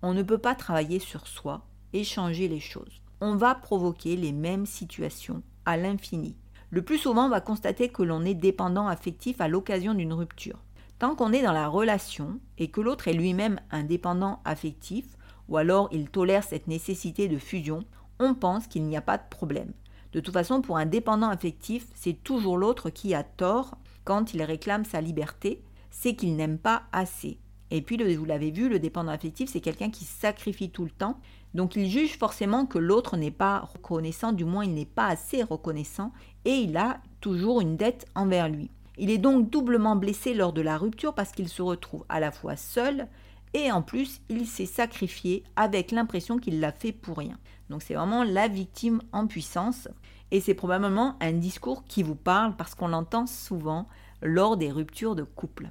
on 0.00 0.14
ne 0.14 0.22
peut 0.22 0.38
pas 0.38 0.54
travailler 0.54 1.00
sur 1.00 1.26
soi 1.26 1.66
et 1.92 2.04
changer 2.04 2.46
les 2.46 2.60
choses. 2.60 3.02
On 3.20 3.34
va 3.34 3.56
provoquer 3.56 4.14
les 4.14 4.30
mêmes 4.30 4.66
situations 4.66 5.42
à 5.64 5.76
l'infini 5.76 6.36
le 6.70 6.82
plus 6.82 6.98
souvent 6.98 7.26
on 7.26 7.30
va 7.30 7.40
constater 7.40 7.88
que 7.88 8.02
l'on 8.02 8.24
est 8.24 8.34
dépendant 8.34 8.88
affectif 8.88 9.40
à 9.40 9.48
l'occasion 9.48 9.94
d'une 9.94 10.12
rupture. 10.12 10.58
Tant 10.98 11.14
qu'on 11.14 11.32
est 11.32 11.42
dans 11.42 11.52
la 11.52 11.68
relation 11.68 12.40
et 12.58 12.68
que 12.68 12.80
l'autre 12.80 13.08
est 13.08 13.12
lui-même 13.12 13.60
indépendant 13.70 14.40
affectif, 14.44 15.04
ou 15.48 15.56
alors 15.56 15.88
il 15.92 16.10
tolère 16.10 16.44
cette 16.44 16.68
nécessité 16.68 17.28
de 17.28 17.38
fusion, 17.38 17.84
on 18.18 18.34
pense 18.34 18.66
qu'il 18.66 18.84
n'y 18.84 18.96
a 18.96 19.02
pas 19.02 19.18
de 19.18 19.28
problème. 19.28 19.72
De 20.12 20.20
toute 20.20 20.32
façon, 20.32 20.62
pour 20.62 20.78
un 20.78 20.86
dépendant 20.86 21.28
affectif, 21.28 21.86
c'est 21.94 22.22
toujours 22.22 22.56
l'autre 22.56 22.90
qui 22.90 23.14
a 23.14 23.22
tort 23.22 23.76
quand 24.04 24.32
il 24.32 24.42
réclame 24.42 24.84
sa 24.84 25.00
liberté, 25.00 25.62
c'est 25.90 26.14
qu'il 26.14 26.36
n'aime 26.36 26.58
pas 26.58 26.84
assez. 26.92 27.38
Et 27.70 27.82
puis, 27.82 27.96
vous 28.14 28.24
l'avez 28.24 28.50
vu, 28.50 28.68
le 28.68 28.78
dépendant 28.78 29.10
affectif, 29.10 29.50
c'est 29.50 29.60
quelqu'un 29.60 29.90
qui 29.90 30.04
sacrifie 30.04 30.70
tout 30.70 30.84
le 30.84 30.90
temps. 30.90 31.18
Donc, 31.54 31.74
il 31.74 31.90
juge 31.90 32.16
forcément 32.16 32.64
que 32.64 32.78
l'autre 32.78 33.16
n'est 33.16 33.32
pas 33.32 33.60
reconnaissant, 33.60 34.32
du 34.32 34.44
moins, 34.44 34.64
il 34.64 34.74
n'est 34.74 34.84
pas 34.84 35.08
assez 35.08 35.42
reconnaissant, 35.42 36.12
et 36.46 36.54
il 36.60 36.76
a 36.76 37.00
toujours 37.20 37.60
une 37.60 37.76
dette 37.76 38.06
envers 38.14 38.48
lui. 38.48 38.70
Il 38.98 39.10
est 39.10 39.18
donc 39.18 39.50
doublement 39.50 39.96
blessé 39.96 40.32
lors 40.32 40.54
de 40.54 40.62
la 40.62 40.78
rupture 40.78 41.12
parce 41.12 41.32
qu'il 41.32 41.48
se 41.48 41.60
retrouve 41.60 42.06
à 42.08 42.20
la 42.20 42.30
fois 42.30 42.56
seul 42.56 43.08
et 43.52 43.70
en 43.70 43.82
plus 43.82 44.20
il 44.30 44.46
s'est 44.46 44.64
sacrifié 44.64 45.42
avec 45.56 45.90
l'impression 45.90 46.38
qu'il 46.38 46.60
l'a 46.60 46.72
fait 46.72 46.92
pour 46.92 47.18
rien. 47.18 47.36
Donc 47.68 47.82
c'est 47.82 47.94
vraiment 47.94 48.22
la 48.22 48.48
victime 48.48 49.02
en 49.12 49.26
puissance 49.26 49.88
et 50.30 50.40
c'est 50.40 50.54
probablement 50.54 51.16
un 51.20 51.32
discours 51.32 51.84
qui 51.84 52.02
vous 52.02 52.14
parle 52.14 52.56
parce 52.56 52.74
qu'on 52.74 52.88
l'entend 52.88 53.26
souvent 53.26 53.88
lors 54.22 54.56
des 54.56 54.70
ruptures 54.70 55.16
de 55.16 55.24
couple. 55.24 55.66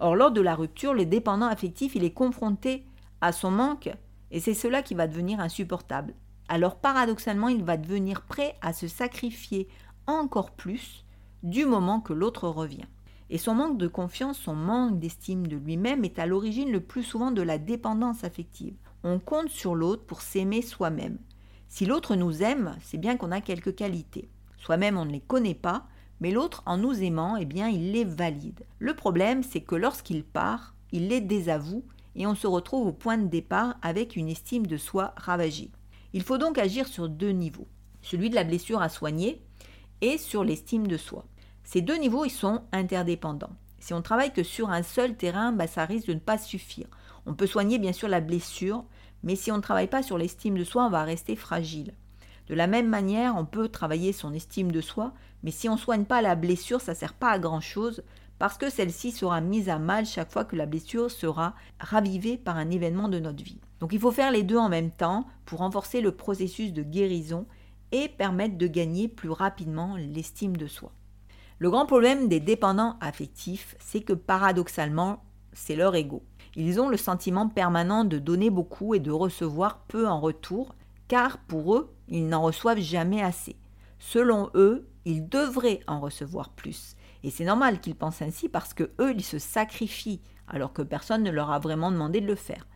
Or 0.00 0.16
lors 0.16 0.30
de 0.30 0.40
la 0.42 0.54
rupture, 0.54 0.92
le 0.92 1.06
dépendant 1.06 1.46
affectif, 1.46 1.94
il 1.94 2.04
est 2.04 2.12
confronté 2.12 2.84
à 3.22 3.32
son 3.32 3.50
manque 3.50 3.90
et 4.30 4.38
c'est 4.38 4.54
cela 4.54 4.82
qui 4.82 4.94
va 4.94 5.06
devenir 5.06 5.40
insupportable. 5.40 6.14
Alors 6.48 6.76
paradoxalement, 6.76 7.48
il 7.48 7.64
va 7.64 7.78
devenir 7.78 8.20
prêt 8.22 8.54
à 8.60 8.74
se 8.74 8.86
sacrifier 8.86 9.66
encore 10.06 10.52
plus 10.52 11.04
du 11.42 11.66
moment 11.66 12.00
que 12.00 12.12
l'autre 12.12 12.48
revient. 12.48 12.86
Et 13.30 13.38
son 13.38 13.54
manque 13.54 13.78
de 13.78 13.88
confiance, 13.88 14.38
son 14.38 14.54
manque 14.54 14.98
d'estime 14.98 15.46
de 15.46 15.56
lui-même 15.56 16.04
est 16.04 16.18
à 16.18 16.26
l'origine 16.26 16.70
le 16.70 16.80
plus 16.80 17.02
souvent 17.02 17.30
de 17.30 17.42
la 17.42 17.58
dépendance 17.58 18.24
affective. 18.24 18.74
On 19.02 19.18
compte 19.18 19.48
sur 19.48 19.74
l'autre 19.74 20.04
pour 20.04 20.20
s'aimer 20.20 20.62
soi-même. 20.62 21.18
Si 21.68 21.86
l'autre 21.86 22.16
nous 22.16 22.42
aime, 22.42 22.76
c'est 22.82 22.98
bien 22.98 23.16
qu'on 23.16 23.32
a 23.32 23.40
quelques 23.40 23.74
qualités. 23.74 24.28
Soi-même, 24.58 24.96
on 24.96 25.04
ne 25.04 25.12
les 25.12 25.20
connaît 25.20 25.54
pas, 25.54 25.86
mais 26.20 26.30
l'autre, 26.30 26.62
en 26.66 26.78
nous 26.78 27.02
aimant, 27.02 27.36
eh 27.36 27.44
bien, 27.44 27.68
il 27.68 27.92
les 27.92 28.04
valide. 28.04 28.64
Le 28.78 28.94
problème, 28.94 29.42
c'est 29.42 29.60
que 29.60 29.74
lorsqu'il 29.74 30.24
part, 30.24 30.74
il 30.92 31.08
les 31.08 31.20
désavoue 31.20 31.84
et 32.14 32.26
on 32.26 32.34
se 32.34 32.46
retrouve 32.46 32.86
au 32.86 32.92
point 32.92 33.18
de 33.18 33.26
départ 33.26 33.76
avec 33.82 34.16
une 34.16 34.28
estime 34.28 34.66
de 34.66 34.76
soi 34.76 35.12
ravagée. 35.16 35.70
Il 36.12 36.22
faut 36.22 36.38
donc 36.38 36.58
agir 36.58 36.86
sur 36.86 37.08
deux 37.08 37.32
niveaux. 37.32 37.66
Celui 38.00 38.30
de 38.30 38.36
la 38.36 38.44
blessure 38.44 38.80
à 38.80 38.88
soigner 38.88 39.42
et 40.00 40.18
sur 40.18 40.44
l'estime 40.44 40.86
de 40.86 40.96
soi. 40.96 41.24
Ces 41.64 41.80
deux 41.80 41.96
niveaux, 41.96 42.24
ils 42.24 42.30
sont 42.30 42.62
interdépendants. 42.72 43.56
Si 43.78 43.92
on 43.94 44.02
travaille 44.02 44.32
que 44.32 44.42
sur 44.42 44.70
un 44.70 44.82
seul 44.82 45.16
terrain, 45.16 45.52
bah, 45.52 45.66
ça 45.66 45.84
risque 45.84 46.08
de 46.08 46.14
ne 46.14 46.18
pas 46.18 46.38
suffire. 46.38 46.86
On 47.26 47.34
peut 47.34 47.46
soigner 47.46 47.78
bien 47.78 47.92
sûr 47.92 48.08
la 48.08 48.20
blessure, 48.20 48.84
mais 49.22 49.36
si 49.36 49.50
on 49.50 49.56
ne 49.56 49.62
travaille 49.62 49.88
pas 49.88 50.02
sur 50.02 50.18
l'estime 50.18 50.58
de 50.58 50.64
soi, 50.64 50.86
on 50.86 50.90
va 50.90 51.04
rester 51.04 51.36
fragile. 51.36 51.94
De 52.48 52.54
la 52.54 52.66
même 52.66 52.88
manière, 52.88 53.36
on 53.36 53.46
peut 53.46 53.68
travailler 53.68 54.12
son 54.12 54.34
estime 54.34 54.70
de 54.70 54.82
soi, 54.82 55.14
mais 55.42 55.50
si 55.50 55.68
on 55.68 55.74
ne 55.74 55.78
soigne 55.78 56.04
pas 56.04 56.22
la 56.22 56.34
blessure, 56.34 56.80
ça 56.80 56.92
ne 56.92 56.96
sert 56.96 57.14
pas 57.14 57.30
à 57.30 57.38
grand-chose, 57.38 58.02
parce 58.38 58.58
que 58.58 58.68
celle-ci 58.68 59.12
sera 59.12 59.40
mise 59.40 59.68
à 59.68 59.78
mal 59.78 60.04
chaque 60.04 60.32
fois 60.32 60.44
que 60.44 60.56
la 60.56 60.66
blessure 60.66 61.10
sera 61.10 61.54
ravivée 61.80 62.36
par 62.36 62.56
un 62.56 62.70
événement 62.70 63.08
de 63.08 63.18
notre 63.18 63.42
vie. 63.42 63.60
Donc 63.80 63.92
il 63.92 64.00
faut 64.00 64.12
faire 64.12 64.32
les 64.32 64.42
deux 64.42 64.58
en 64.58 64.68
même 64.68 64.90
temps 64.90 65.26
pour 65.46 65.60
renforcer 65.60 66.00
le 66.00 66.12
processus 66.12 66.72
de 66.72 66.82
guérison 66.82 67.46
et 67.94 68.08
permettre 68.08 68.58
de 68.58 68.66
gagner 68.66 69.06
plus 69.06 69.30
rapidement 69.30 69.96
l'estime 69.96 70.56
de 70.56 70.66
soi. 70.66 70.90
Le 71.60 71.70
grand 71.70 71.86
problème 71.86 72.26
des 72.26 72.40
dépendants 72.40 72.96
affectifs, 73.00 73.76
c'est 73.78 74.00
que 74.00 74.12
paradoxalement, 74.12 75.22
c'est 75.52 75.76
leur 75.76 75.94
ego. 75.94 76.24
Ils 76.56 76.80
ont 76.80 76.88
le 76.88 76.96
sentiment 76.96 77.48
permanent 77.48 78.04
de 78.04 78.18
donner 78.18 78.50
beaucoup 78.50 78.96
et 78.96 78.98
de 78.98 79.12
recevoir 79.12 79.84
peu 79.86 80.08
en 80.08 80.18
retour, 80.18 80.74
car 81.06 81.38
pour 81.38 81.76
eux, 81.76 81.94
ils 82.08 82.26
n'en 82.26 82.42
reçoivent 82.42 82.80
jamais 82.80 83.22
assez. 83.22 83.54
Selon 84.00 84.50
eux, 84.56 84.88
ils 85.04 85.28
devraient 85.28 85.80
en 85.86 86.00
recevoir 86.00 86.48
plus. 86.50 86.96
Et 87.22 87.30
c'est 87.30 87.44
normal 87.44 87.80
qu'ils 87.80 87.94
pensent 87.94 88.22
ainsi 88.22 88.48
parce 88.48 88.74
que 88.74 88.90
eux, 89.00 89.12
ils 89.14 89.24
se 89.24 89.38
sacrifient, 89.38 90.20
alors 90.48 90.72
que 90.72 90.82
personne 90.82 91.22
ne 91.22 91.30
leur 91.30 91.52
a 91.52 91.60
vraiment 91.60 91.92
demandé 91.92 92.20
de 92.20 92.26
le 92.26 92.34
faire. 92.34 92.66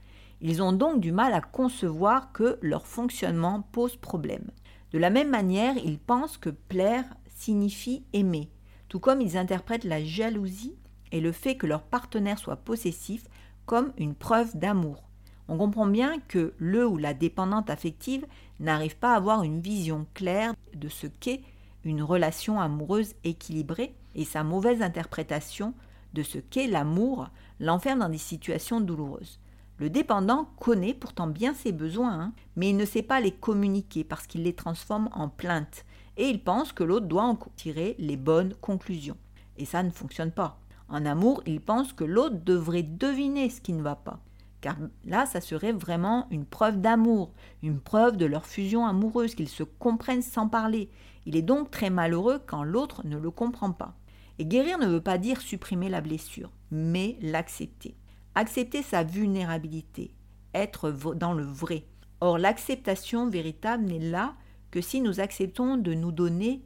Ils 0.41 0.63
ont 0.63 0.73
donc 0.73 1.01
du 1.01 1.11
mal 1.11 1.35
à 1.35 1.41
concevoir 1.41 2.33
que 2.33 2.59
leur 2.63 2.87
fonctionnement 2.87 3.63
pose 3.73 3.97
problème. 3.97 4.53
De 4.93 4.99
la 4.99 5.11
même 5.11 5.31
manière, 5.31 5.77
ils 5.77 5.99
pensent 5.99 6.39
que 6.39 6.51
plaire 6.51 7.05
signifie 7.29 8.05
aimer, 8.13 8.51
tout 8.89 9.01
comme 9.01 9.21
ils 9.21 9.37
interprètent 9.37 9.85
la 9.85 10.03
jalousie 10.03 10.77
et 11.13 11.21
le 11.21 11.33
fait 11.33 11.57
que 11.57 11.67
leur 11.67 11.83
partenaire 11.83 12.39
soit 12.39 12.57
possessif 12.57 13.25
comme 13.67 13.93
une 13.99 14.15
preuve 14.15 14.57
d'amour. 14.57 15.05
On 15.49 15.57
comprend 15.57 15.87
bien 15.87 16.21
que 16.29 16.55
le 16.59 16.87
ou 16.87 16.97
la 16.97 17.15
dépendante 17.15 17.71
affective 17.71 18.27
n'arrive 18.61 18.97
pas 18.97 19.13
à 19.13 19.17
avoir 19.17 19.43
une 19.43 19.61
vision 19.61 20.07
claire 20.15 20.55
de 20.75 20.89
ce 20.89 21.07
qu'est 21.07 21.43
une 21.85 22.03
relation 22.03 22.61
amoureuse 22.61 23.15
équilibrée 23.25 23.95
et 24.15 24.25
sa 24.25 24.43
mauvaise 24.43 24.83
interprétation 24.83 25.75
de 26.13 26.23
ce 26.23 26.39
qu'est 26.39 26.67
l'amour 26.67 27.29
l'enferme 27.61 28.01
dans 28.01 28.09
des 28.09 28.19
situations 28.19 28.81
douloureuses. 28.81 29.39
Le 29.79 29.91
dépendant 29.91 30.49
connaît 30.59 30.95
pourtant 30.95 31.29
bien 31.29 31.55
ses 31.55 31.71
besoins, 31.71 32.21
hein, 32.21 32.33
mais 32.57 32.71
il 32.71 32.77
ne 32.77 32.85
sait 32.85 33.03
pas 33.03 33.21
les 33.21 33.31
communiquer 33.31 34.03
parce 34.03 34.27
qu'il 34.27 34.43
les 34.43 34.55
transforme 34.55 35.09
en 35.13 35.29
plaintes 35.29 35.85
et 36.19 36.29
il 36.29 36.43
pense 36.43 36.73
que 36.73 36.83
l'autre 36.83 37.07
doit 37.07 37.23
en 37.23 37.39
tirer 37.57 37.95
les 37.99 38.17
bonnes 38.17 38.55
conclusions. 38.55 39.17
Et 39.57 39.65
ça 39.65 39.85
ne 39.85 39.91
fonctionne 39.91 40.33
pas. 40.33 40.59
En 40.89 41.07
amour, 41.07 41.43
il 41.47 41.61
pense 41.61 41.93
que 41.93 42.05
l'autre 42.05 42.37
devrait 42.45 42.83
deviner 42.83 43.51
ce 43.51 43.61
qui 43.61 43.73
ne 43.73 43.83
va 43.83 43.95
pas. 43.95 44.19
Car 44.61 44.77
là, 45.05 45.27
ça 45.27 45.41
serait 45.41 45.73
vraiment 45.73 46.27
une 46.31 46.45
preuve 46.45 46.81
d'amour, 46.81 47.33
une 47.63 47.79
preuve 47.79 48.17
de 48.17 48.27
leur 48.27 48.47
fusion 48.47 48.85
amoureuse, 48.85 49.37
qu'ils 49.37 49.49
se 49.49 49.63
comprennent 49.63 50.23
sans 50.23 50.49
parler. 50.49 50.91
Il 51.25 51.37
est 51.37 51.43
donc 51.43 51.71
très 51.71 51.91
malheureux 51.91 52.41
quand 52.47 52.65
l'autre 52.65 53.07
ne 53.07 53.17
le 53.17 53.31
comprend 53.31 53.71
pas. 53.71 53.95
Et 54.41 54.45
guérir 54.45 54.79
ne 54.79 54.89
veut 54.89 55.01
pas 55.01 55.19
dire 55.19 55.41
supprimer 55.41 55.89
la 55.89 56.01
blessure, 56.01 56.51
mais 56.73 57.17
l'accepter. 57.21 57.95
Accepter 58.35 58.83
sa 58.83 59.03
vulnérabilité, 59.03 60.15
être 60.55 60.93
dans 61.15 61.33
le 61.33 61.45
vrai. 61.45 61.85
Or, 62.21 62.39
l'acceptation 62.39 63.29
véritable 63.29 63.85
n'est 63.85 63.99
là 63.99 64.35
que 64.71 64.81
si 64.81 65.01
nous 65.01 65.21
acceptons 65.21 65.77
de 65.77 65.95
nous 65.95 66.13
donner 66.13 66.63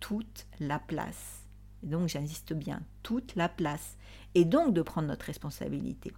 toute 0.00 0.46
la 0.58 0.78
place. 0.78 1.42
Donc 1.82 2.08
j'insiste 2.08 2.52
bien, 2.52 2.82
toute 3.02 3.34
la 3.36 3.48
place. 3.48 3.96
Et 4.34 4.44
donc 4.44 4.72
de 4.72 4.82
prendre 4.82 5.08
notre 5.08 5.26
responsabilité. 5.26 6.12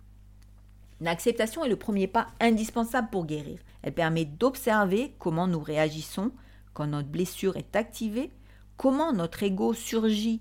L'acceptation 1.01 1.65
est 1.65 1.69
le 1.69 1.77
premier 1.77 2.07
pas 2.07 2.29
indispensable 2.41 3.11
pour 3.11 3.27
guérir. 3.27 3.59
Elle 3.83 3.95
permet 3.95 4.25
d'observer 4.25 5.15
comment 5.19 5.47
nous 5.47 5.61
réagissons 5.61 6.31
quand 6.73 6.87
notre 6.87 7.09
blessure 7.09 7.57
est 7.57 7.77
activée, 7.77 8.31
comment 8.77 9.13
notre 9.13 9.43
ego 9.43 9.75
surgit 9.75 10.41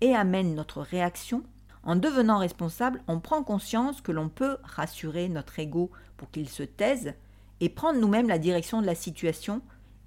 et 0.00 0.14
amène 0.14 0.54
notre 0.54 0.80
réaction. 0.80 1.44
En 1.84 1.96
devenant 1.96 2.38
responsable, 2.38 3.02
on 3.08 3.20
prend 3.20 3.42
conscience 3.42 4.00
que 4.00 4.12
l'on 4.12 4.28
peut 4.28 4.56
rassurer 4.62 5.28
notre 5.28 5.58
ego 5.58 5.90
pour 6.16 6.30
qu'il 6.30 6.48
se 6.48 6.62
taise 6.62 7.14
et 7.60 7.68
prendre 7.68 8.00
nous-mêmes 8.00 8.28
la 8.28 8.38
direction 8.38 8.80
de 8.80 8.86
la 8.86 8.94
situation 8.94 9.62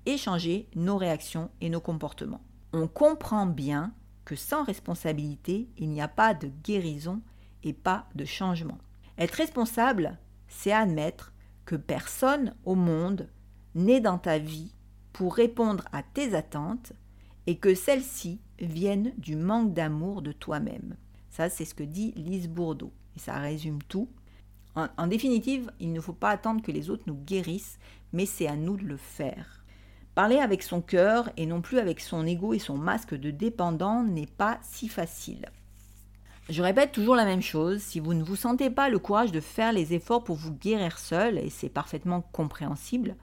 échanger 0.05 0.69
nos 0.75 0.97
réactions 0.97 1.49
et 1.61 1.69
nos 1.69 1.81
comportements. 1.81 2.41
On 2.73 2.87
comprend 2.87 3.45
bien 3.45 3.93
que 4.23 4.35
sans 4.35 4.63
responsabilité, 4.63 5.69
il 5.77 5.89
n'y 5.89 6.01
a 6.01 6.07
pas 6.07 6.33
de 6.33 6.49
guérison 6.63 7.21
et 7.63 7.73
pas 7.73 8.07
de 8.15 8.25
changement. 8.25 8.77
Être 9.17 9.33
responsable, 9.33 10.17
c'est 10.47 10.71
admettre 10.71 11.33
que 11.65 11.75
personne 11.75 12.53
au 12.65 12.75
monde 12.75 13.29
n'est 13.73 14.01
dans 14.01 14.17
ta 14.17 14.37
vie 14.37 14.73
pour 15.13 15.35
répondre 15.35 15.85
à 15.91 16.03
tes 16.03 16.35
attentes 16.35 16.93
et 17.47 17.57
que 17.57 17.73
celles-ci 17.75 18.41
viennent 18.59 19.13
du 19.17 19.35
manque 19.35 19.73
d'amour 19.73 20.21
de 20.21 20.31
toi-même. 20.31 20.95
Ça, 21.35 21.49
c'est 21.49 21.65
ce 21.65 21.75
que 21.75 21.83
dit 21.83 22.13
Lise 22.15 22.47
Bourdeau. 22.47 22.93
Et 23.17 23.19
ça 23.19 23.39
résume 23.39 23.83
tout. 23.89 24.07
En, 24.73 25.07
définitive, 25.07 25.69
il 25.81 25.91
ne 25.91 25.99
faut 25.99 26.13
pas 26.13 26.29
attendre 26.29 26.61
que 26.61 26.71
les 26.71 26.89
autres 26.89 27.03
nous 27.07 27.17
guérissent, 27.25 27.77
mais 28.13 28.25
c'est 28.25 28.47
à 28.47 28.55
nous 28.55 28.77
de 28.77 28.85
le 28.85 28.95
faire. 28.95 29.65
Parler 30.15 30.37
avec 30.37 30.63
son 30.63 30.79
cœur 30.79 31.29
et 31.35 31.45
non 31.45 31.59
plus 31.59 31.79
avec 31.79 31.99
son 31.99 32.25
ego 32.25 32.53
et 32.53 32.59
son 32.59 32.77
masque 32.77 33.15
de 33.15 33.31
dépendant 33.31 34.01
n'est 34.01 34.27
pas 34.27 34.59
si 34.61 34.87
facile. 34.87 35.49
Je 36.47 36.61
répète 36.61 36.93
toujours 36.93 37.15
la 37.17 37.25
même 37.25 37.41
chose, 37.41 37.81
si 37.81 37.99
vous 37.99 38.13
ne 38.13 38.23
vous 38.23 38.37
sentez 38.37 38.69
pas 38.69 38.87
le 38.87 38.99
courage 38.99 39.33
de 39.33 39.41
faire 39.41 39.73
les 39.73 39.93
efforts 39.93 40.23
pour 40.23 40.37
vous 40.37 40.53
guérir 40.53 40.97
seul, 40.97 41.37
et 41.37 41.49
c'est 41.49 41.67
parfaitement 41.67 42.21
compréhensible, 42.31 43.17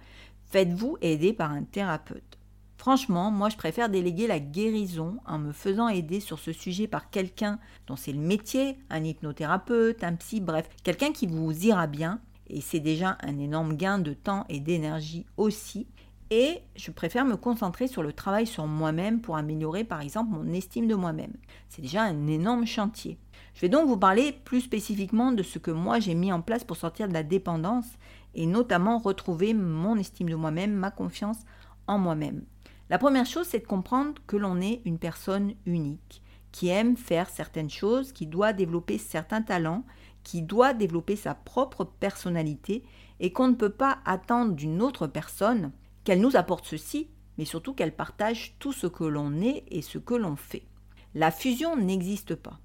faites-vous 0.51 0.99
aider 1.01 1.33
par 1.33 1.51
un 1.51 1.63
thérapeute. 1.63 2.39
Franchement, 2.83 3.31
moi 3.31 3.49
je 3.49 3.57
préfère 3.57 3.89
déléguer 3.89 4.27
la 4.27 4.41
guérison 4.41 5.19
en 5.25 5.39
me 5.39 5.53
faisant 5.53 5.87
aider 5.87 6.19
sur 6.19 6.41
ce 6.41 6.51
sujet 6.51 6.89
par 6.89 7.11
quelqu'un 7.11 7.61
dont 7.87 7.95
c'est 7.95 8.11
le 8.11 8.19
métier, 8.19 8.77
un 8.91 9.05
hypnothérapeute, 9.05 10.03
un 10.03 10.17
psy, 10.17 10.41
bref, 10.41 10.69
quelqu'un 10.83 11.13
qui 11.13 11.29
vous 11.29 11.53
ira 11.65 11.87
bien, 11.87 12.19
et 12.49 12.61
c'est 12.61 12.81
déjà 12.81 13.19
un 13.21 13.39
énorme 13.39 13.77
gain 13.77 14.01
de 14.01 14.15
temps 14.15 14.47
et 14.49 14.59
d'énergie 14.59 15.27
aussi, 15.37 15.87
et 16.31 16.59
je 16.75 16.91
préfère 16.91 17.25
me 17.25 17.37
concentrer 17.37 17.87
sur 17.87 18.03
le 18.03 18.13
travail 18.13 18.49
sur 18.49 18.67
moi-même 18.67 19.21
pour 19.21 19.37
améliorer 19.37 19.85
par 19.85 20.01
exemple 20.01 20.33
mon 20.33 20.53
estime 20.53 20.89
de 20.89 20.97
moi-même. 20.97 21.35
C'est 21.69 21.83
déjà 21.83 22.03
un 22.03 22.27
énorme 22.27 22.67
chantier. 22.67 23.17
Je 23.55 23.61
vais 23.61 23.69
donc 23.69 23.87
vous 23.87 23.97
parler 23.97 24.33
plus 24.33 24.61
spécifiquement 24.61 25.31
de 25.31 25.45
ce 25.45 25.61
que 25.61 25.71
moi 25.71 26.01
j'ai 26.01 26.15
mis 26.15 26.33
en 26.33 26.43
place 26.43 26.65
pour 26.65 26.77
sortir 26.77 27.07
de 27.07 27.13
la 27.13 27.23
dépendance 27.23 27.87
et 28.35 28.45
notamment 28.45 28.99
retrouver 28.99 29.55
mon 29.55 29.97
estime 29.99 30.31
de 30.31 30.35
moi-même, 30.35 30.73
ma 30.73 30.91
confiance 30.91 31.39
en 31.87 31.99
moi-même. 31.99 32.43
La 32.93 32.99
première 32.99 33.25
chose, 33.25 33.47
c'est 33.47 33.61
de 33.61 33.67
comprendre 33.67 34.21
que 34.27 34.37
l'on 34.37 34.61
est 34.61 34.83
une 34.85 34.99
personne 34.99 35.55
unique, 35.65 36.21
qui 36.51 36.69
aime 36.69 36.99
faire 36.99 37.31
certaines 37.31 37.71
choses, 37.71 38.13
qui 38.13 38.27
doit 38.27 38.53
développer 38.53 38.99
certains 38.99 39.41
talents, 39.41 39.87
qui 40.25 40.43
doit 40.43 40.75
développer 40.75 41.17
sa 41.17 41.35
propre 41.35 41.85
personnalité 41.85 42.85
et 43.19 43.33
qu'on 43.33 43.49
ne 43.49 43.55
peut 43.55 43.71
pas 43.71 44.01
attendre 44.05 44.53
d'une 44.53 44.83
autre 44.83 45.07
personne 45.07 45.73
qu'elle 46.05 46.21
nous 46.21 46.37
apporte 46.37 46.67
ceci, 46.67 47.09
mais 47.39 47.47
surtout 47.47 47.73
qu'elle 47.73 47.97
partage 47.97 48.57
tout 48.59 48.75
ce 48.75 48.89
que 48.89 49.05
l'on 49.05 49.41
est 49.41 49.65
et 49.71 49.81
ce 49.81 49.97
que 49.97 50.13
l'on 50.13 50.37
fait. 50.37 50.67
La 51.15 51.31
fusion 51.31 51.79
n'existe 51.79 52.35
pas. 52.35 52.61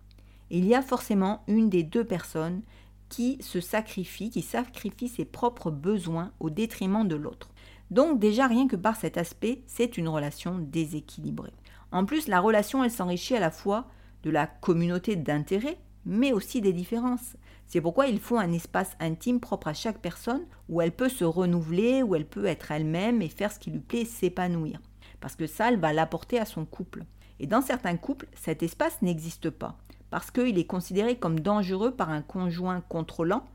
Il 0.50 0.66
y 0.66 0.76
a 0.76 0.82
forcément 0.82 1.46
une 1.48 1.70
des 1.70 1.84
deux 1.84 2.04
personnes 2.04 2.64
qui 3.08 3.38
se 3.40 3.62
sacrifie, 3.62 4.30
qui 4.30 4.42
sacrifie 4.42 5.08
ses 5.08 5.24
propres 5.24 5.72
besoins 5.72 6.34
au 6.42 6.50
détriment 6.50 7.08
de 7.08 7.16
l'autre. 7.16 7.48
Donc 7.92 8.20
déjà 8.20 8.48
rien 8.48 8.68
que 8.68 8.76
par 8.76 8.96
cet 8.96 9.18
aspect, 9.18 9.64
c'est 9.68 9.98
une 9.98 10.10
relation 10.10 10.60
déséquilibrée. 10.60 11.54
En 11.92 12.06
plus, 12.06 12.28
la 12.28 12.40
relation, 12.40 12.84
elle 12.84 12.92
s'enrichit 12.92 13.36
à 13.36 13.40
la 13.40 13.52
fois 13.52 13.86
de 14.24 14.30
la 14.30 14.48
communauté 14.48 15.16
d'intérêts, 15.16 15.78
mais 16.06 16.34
aussi 16.34 16.62
des 16.62 16.74
différences. 16.74 17.36
C'est 17.66 17.82
pourquoi 17.82 18.08
il 18.08 18.20
faut 18.20 18.38
un 18.38 18.52
espace 18.54 18.96
intime 19.00 19.40
propre 19.40 19.68
à 19.68 19.74
chaque 19.74 20.00
personne 20.00 20.46
où 20.70 20.82
elle 20.82 20.94
peut 20.94 21.10
se 21.10 21.26
renouveler, 21.26 22.02
où 22.02 22.16
elle 22.16 22.28
peut 22.28 22.46
être 22.46 22.72
elle-même 22.72 23.22
et 23.22 23.30
faire 23.30 23.52
ce 23.52 23.60
qui 23.60 23.72
lui 23.72 23.80
plaît, 23.80 24.06
s'épanouir. 24.06 24.80
Parce 25.20 25.36
que 25.36 25.48
ça, 25.48 25.70
elle 25.70 25.80
va 25.80 25.94
l'apporter 25.94 26.40
à 26.40 26.46
son 26.46 26.66
couple. 26.66 27.04
Et 27.40 27.48
dans 27.48 27.62
certains 27.62 27.98
couples, 27.98 28.28
cet 28.34 28.64
espace 28.64 29.02
n'existe 29.02 29.50
pas, 29.50 29.78
parce 30.10 30.32
qu'il 30.32 30.58
est 30.58 30.66
considéré 30.66 31.18
comme 31.18 31.40
dangereux 31.40 31.92
par 31.92 32.10
un 32.10 32.22
conjoint 32.22 32.82
contrôlant, 32.82 33.46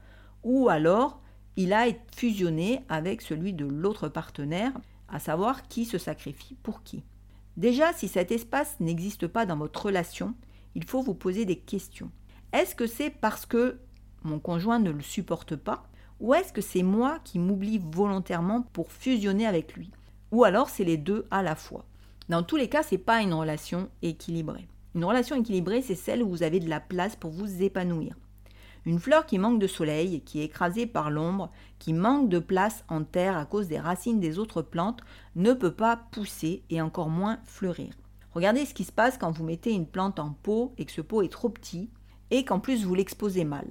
ou 0.44 0.68
alors 0.68 1.21
il 1.56 1.72
a 1.72 1.86
fusionné 2.16 2.80
avec 2.88 3.22
celui 3.22 3.52
de 3.52 3.66
l'autre 3.66 4.08
partenaire, 4.08 4.72
à 5.08 5.18
savoir 5.18 5.68
qui 5.68 5.84
se 5.84 5.98
sacrifie 5.98 6.56
pour 6.62 6.82
qui. 6.82 7.02
Déjà, 7.56 7.92
si 7.92 8.08
cet 8.08 8.32
espace 8.32 8.76
n'existe 8.80 9.26
pas 9.26 9.44
dans 9.44 9.56
votre 9.56 9.86
relation, 9.86 10.34
il 10.74 10.84
faut 10.84 11.02
vous 11.02 11.14
poser 11.14 11.44
des 11.44 11.58
questions. 11.58 12.10
Est-ce 12.52 12.74
que 12.74 12.86
c'est 12.86 13.10
parce 13.10 13.44
que 13.44 13.78
mon 14.24 14.38
conjoint 14.38 14.78
ne 14.78 14.90
le 14.90 15.02
supporte 15.02 15.56
pas 15.56 15.84
Ou 16.20 16.32
est-ce 16.34 16.52
que 16.52 16.62
c'est 16.62 16.82
moi 16.82 17.18
qui 17.24 17.38
m'oublie 17.38 17.78
volontairement 17.78 18.62
pour 18.72 18.90
fusionner 18.90 19.46
avec 19.46 19.74
lui? 19.74 19.90
Ou 20.30 20.44
alors 20.44 20.70
c'est 20.70 20.84
les 20.84 20.96
deux 20.96 21.26
à 21.30 21.42
la 21.42 21.54
fois? 21.54 21.84
Dans 22.30 22.42
tous 22.42 22.56
les 22.56 22.68
cas, 22.68 22.82
ce 22.82 22.94
n'est 22.94 23.00
pas 23.00 23.20
une 23.20 23.34
relation 23.34 23.90
équilibrée. 24.00 24.68
Une 24.94 25.04
relation 25.04 25.36
équilibrée, 25.36 25.82
c'est 25.82 25.94
celle 25.94 26.22
où 26.22 26.28
vous 26.28 26.42
avez 26.42 26.60
de 26.60 26.70
la 26.70 26.80
place 26.80 27.16
pour 27.16 27.30
vous 27.30 27.62
épanouir. 27.62 28.16
Une 28.84 28.98
fleur 28.98 29.26
qui 29.26 29.38
manque 29.38 29.60
de 29.60 29.68
soleil, 29.68 30.22
qui 30.22 30.40
est 30.40 30.46
écrasée 30.46 30.86
par 30.86 31.10
l'ombre, 31.10 31.52
qui 31.78 31.92
manque 31.92 32.28
de 32.28 32.40
place 32.40 32.84
en 32.88 33.04
terre 33.04 33.36
à 33.36 33.46
cause 33.46 33.68
des 33.68 33.78
racines 33.78 34.18
des 34.18 34.40
autres 34.40 34.62
plantes, 34.62 35.00
ne 35.36 35.52
peut 35.52 35.74
pas 35.74 35.96
pousser 36.10 36.64
et 36.68 36.82
encore 36.82 37.08
moins 37.08 37.38
fleurir. 37.44 37.94
Regardez 38.32 38.64
ce 38.64 38.74
qui 38.74 38.84
se 38.84 38.92
passe 38.92 39.18
quand 39.18 39.30
vous 39.30 39.44
mettez 39.44 39.72
une 39.72 39.86
plante 39.86 40.18
en 40.18 40.30
pot 40.30 40.74
et 40.78 40.84
que 40.84 40.92
ce 40.92 41.00
pot 41.00 41.22
est 41.22 41.30
trop 41.30 41.48
petit 41.48 41.90
et 42.30 42.44
qu'en 42.44 42.58
plus 42.58 42.84
vous 42.84 42.94
l'exposez 42.94 43.44
mal. 43.44 43.66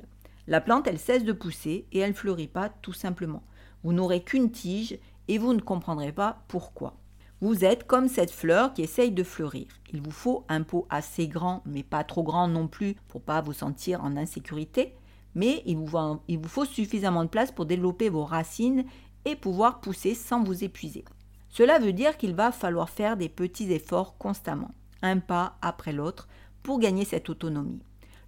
La 0.48 0.62
plante, 0.62 0.88
elle 0.88 1.00
cesse 1.00 1.26
de 1.26 1.34
pousser 1.34 1.88
et 1.92 2.00
elle 2.00 2.12
ne 2.12 2.16
fleurit 2.16 2.48
pas 2.48 2.70
tout 2.70 2.94
simplement. 2.94 3.44
Vous 3.84 3.92
n'aurez 3.92 4.24
qu'une 4.24 4.52
tige 4.52 4.98
et 5.28 5.38
vous 5.38 5.54
ne 5.54 5.62
comprendrez 5.62 6.12
pas 6.12 6.44
pourquoi. 6.48 6.96
Vous 7.42 7.66
êtes 7.66 7.88
comme 7.88 8.08
cette 8.08 8.32
fleur 8.32 8.74
qui 8.74 8.84
essaye 8.84 9.12
de 9.12 9.24
fleurir. 9.24 9.66
Il 9.92 10.02
vous 10.02 10.12
faut 10.12 10.46
un 10.48 10.62
pot 10.62 10.86
assez 10.92 11.28
grand, 11.28 11.64
mais 11.66 11.82
pas 11.82 12.04
trop 12.04 12.22
grand 12.22 12.48
non 12.48 12.68
plus 12.68 12.96
pour 13.08 13.22
pas 13.22 13.42
vous 13.42 13.54
sentir 13.54 14.04
en 14.04 14.16
insécurité. 14.16 14.94
Mais 15.36 15.64
il 15.66 15.78
vous, 15.78 16.48
faut 16.48 16.66
suffisamment 16.66 17.24
de 17.24 17.30
place 17.30 17.52
pour 17.52 17.66
développer 17.66 18.10
vos 18.10 18.26
racines 18.26 18.86
et 19.26 19.36
pouvoir 19.36 19.80
pousser 19.82 20.14
sans 20.14 20.44
vous 20.44 20.64
épuiser. 20.64 21.06
Cela 21.50 21.80
veut 21.80 21.94
dire 21.94 22.18
qu'il 22.18 22.34
va 22.34 22.52
falloir 22.52 22.90
faire 22.90 23.18
des 23.18 23.30
petits 23.30 23.72
efforts 23.72 24.18
constamment, 24.18 24.72
un 25.02 25.20
pas 25.20 25.58
après 25.62 25.94
l'autre, 25.94 26.28
pour 26.64 26.80
gagner 26.80 27.06
cette 27.06 27.30
autonomie. 27.30 27.82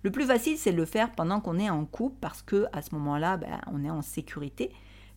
Le 0.04 0.12
plus 0.12 0.26
facile, 0.26 0.58
c'est 0.58 0.74
de 0.74 0.78
le 0.78 0.86
faire 0.86 1.14
pendant 1.14 1.40
qu'on 1.40 1.60
est 1.60 1.70
en 1.70 1.86
couple 1.86 2.18
parce 2.20 2.42
que 2.42 2.66
à 2.74 2.82
ce 2.82 2.94
moment-là, 2.96 3.38
ben, 3.38 3.62
on 3.72 3.84
est 3.84 3.90
en 3.90 4.02
sécurité. 4.02 4.72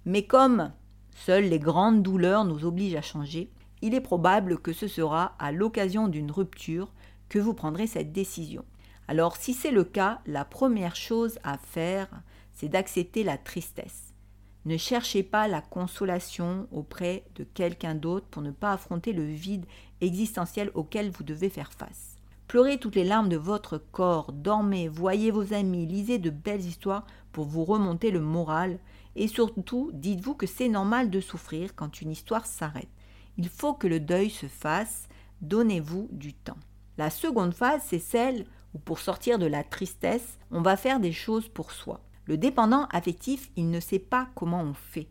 Mais 0.05 0.23
comme 0.23 0.73
seules 1.11 1.49
les 1.49 1.59
grandes 1.59 2.03
douleurs 2.03 2.45
nous 2.45 2.65
obligent 2.65 2.97
à 2.97 3.03
changer, 3.03 3.51
il 3.83 3.95
est 3.95 4.01
probable 4.01 4.59
que 4.59 4.73
ce 4.73 4.87
sera 4.87 5.35
à 5.39 5.51
l'occasion 5.51 6.07
d'une 6.07 6.31
rupture 6.31 6.93
que 7.29 7.41
vous 7.41 7.55
prendrez 7.55 7.89
cette 7.89 8.13
décision. 8.13 8.65
Alors 9.09 9.37
si 9.37 9.55
c'est 9.55 9.71
le 9.71 9.85
cas, 9.85 10.21
la 10.27 10.45
première 10.45 10.97
chose 10.97 11.39
à 11.45 11.59
faire, 11.59 12.09
c'est 12.53 12.69
d'accepter 12.69 13.23
la 13.23 13.39
tristesse. 13.39 14.15
Ne 14.65 14.77
cherchez 14.77 15.23
pas 15.23 15.47
la 15.47 15.61
consolation 15.61 16.67
auprès 16.73 17.25
de 17.37 17.45
quelqu'un 17.45 17.95
d'autre 17.95 18.27
pour 18.27 18.43
ne 18.43 18.51
pas 18.51 18.73
affronter 18.73 19.13
le 19.13 19.25
vide 19.25 19.65
existentiel 20.01 20.73
auquel 20.75 21.11
vous 21.11 21.23
devez 21.23 21.51
faire 21.51 21.73
face. 21.73 22.17
Pleurez 22.49 22.79
toutes 22.79 22.97
les 22.97 23.05
larmes 23.05 23.29
de 23.29 23.37
votre 23.37 23.79
corps, 23.79 24.33
dormez, 24.33 24.89
voyez 24.89 25.31
vos 25.31 25.53
amis, 25.53 25.87
lisez 25.87 26.19
de 26.19 26.31
belles 26.31 26.65
histoires 26.65 27.07
pour 27.31 27.45
vous 27.45 27.65
remonter 27.65 28.11
le 28.11 28.21
moral 28.21 28.79
et 29.15 29.29
surtout 29.29 29.91
dites-vous 29.93 30.35
que 30.35 30.47
c'est 30.47 30.69
normal 30.69 31.11
de 31.11 31.21
souffrir 31.21 31.75
quand 31.75 32.01
une 32.01 32.11
histoire 32.11 32.47
s'arrête. 32.47 32.89
Il 33.39 33.49
faut 33.49 33.75
que 33.75 33.87
le 33.87 34.01
deuil 34.01 34.31
se 34.31 34.47
fasse, 34.47 35.09
donnez-vous 35.43 36.09
du 36.11 36.35
temps. 36.35 36.59
La 36.99 37.11
seconde 37.11 37.55
phase, 37.55 37.83
c'est 37.85 37.99
celle 37.99 38.47
où 38.77 38.79
pour 38.79 38.99
sortir 38.99 39.39
de 39.39 39.47
la 39.47 39.65
tristesse, 39.65 40.39
on 40.51 40.61
va 40.61 40.77
faire 40.77 41.01
des 41.01 41.13
choses 41.13 41.49
pour 41.49 41.73
soi. 41.73 42.01
Le 42.27 42.37
dépendant 42.37 42.87
affectif, 42.93 43.51
il 43.57 43.71
ne 43.71 43.81
sait 43.81 43.99
pas 43.99 44.29
comment 44.35 44.61
on 44.61 44.75
fait, 44.75 45.09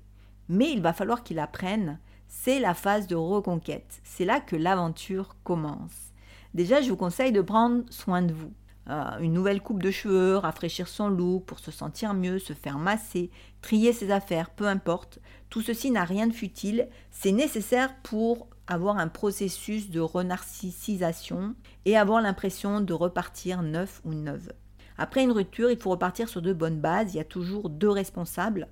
mais 0.47 0.69
il 0.71 0.81
va 0.81 0.93
falloir 0.93 1.23
qu'il 1.23 1.39
apprenne. 1.39 1.99
C'est 2.27 2.59
la 2.59 2.75
phase 2.75 3.07
de 3.07 3.15
reconquête. 3.15 4.01
C'est 4.03 4.25
là 4.25 4.39
que 4.39 4.55
l'aventure 4.55 5.35
commence. 5.43 6.13
Déjà, 6.53 6.81
je 6.81 6.89
vous 6.89 6.97
conseille 6.97 7.31
de 7.31 7.41
prendre 7.41 7.83
soin 7.89 8.21
de 8.21 8.33
vous. 8.33 8.53
Euh, 8.87 9.17
une 9.19 9.33
nouvelle 9.33 9.61
coupe 9.61 9.81
de 9.81 9.89
cheveux, 9.89 10.37
rafraîchir 10.37 10.87
son 10.87 11.09
look 11.09 11.45
pour 11.45 11.59
se 11.59 11.71
sentir 11.71 12.13
mieux, 12.13 12.37
se 12.37 12.53
faire 12.53 12.77
masser, 12.77 13.31
trier 13.61 13.93
ses 13.93 14.11
affaires, 14.11 14.51
peu 14.51 14.67
importe. 14.67 15.19
Tout 15.49 15.61
ceci 15.61 15.89
n'a 15.89 16.03
rien 16.03 16.27
de 16.27 16.33
futile. 16.33 16.87
C'est 17.09 17.31
nécessaire 17.31 17.95
pour 18.03 18.47
avoir 18.67 18.97
un 18.97 19.07
processus 19.07 19.89
de 19.89 19.99
renarcissisation 19.99 21.55
et 21.85 21.97
avoir 21.97 22.21
l'impression 22.21 22.81
de 22.81 22.93
repartir 22.93 23.61
neuf 23.61 24.01
ou 24.05 24.13
neuve. 24.13 24.51
Après 24.97 25.23
une 25.23 25.31
rupture, 25.31 25.71
il 25.71 25.77
faut 25.77 25.91
repartir 25.91 26.29
sur 26.29 26.41
de 26.41 26.53
bonnes 26.53 26.79
bases. 26.79 27.13
Il 27.13 27.17
y 27.17 27.21
a 27.21 27.25
toujours 27.25 27.69
deux 27.69 27.89
responsables. 27.89 28.67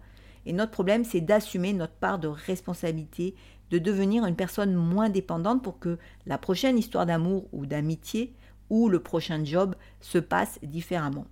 Et 0.45 0.53
notre 0.53 0.71
problème, 0.71 1.03
c'est 1.03 1.21
d'assumer 1.21 1.73
notre 1.73 1.93
part 1.93 2.19
de 2.19 2.27
responsabilité 2.27 3.35
de 3.69 3.79
devenir 3.79 4.25
une 4.25 4.35
personne 4.35 4.75
moins 4.75 5.09
dépendante 5.09 5.63
pour 5.63 5.79
que 5.79 5.97
la 6.25 6.37
prochaine 6.37 6.77
histoire 6.77 7.05
d'amour 7.05 7.47
ou 7.51 7.65
d'amitié 7.65 8.35
ou 8.69 8.87
le 8.87 9.01
prochain 9.01 9.43
job 9.43 9.75
se 9.99 10.17
passe 10.17 10.59
différemment. 10.61 11.25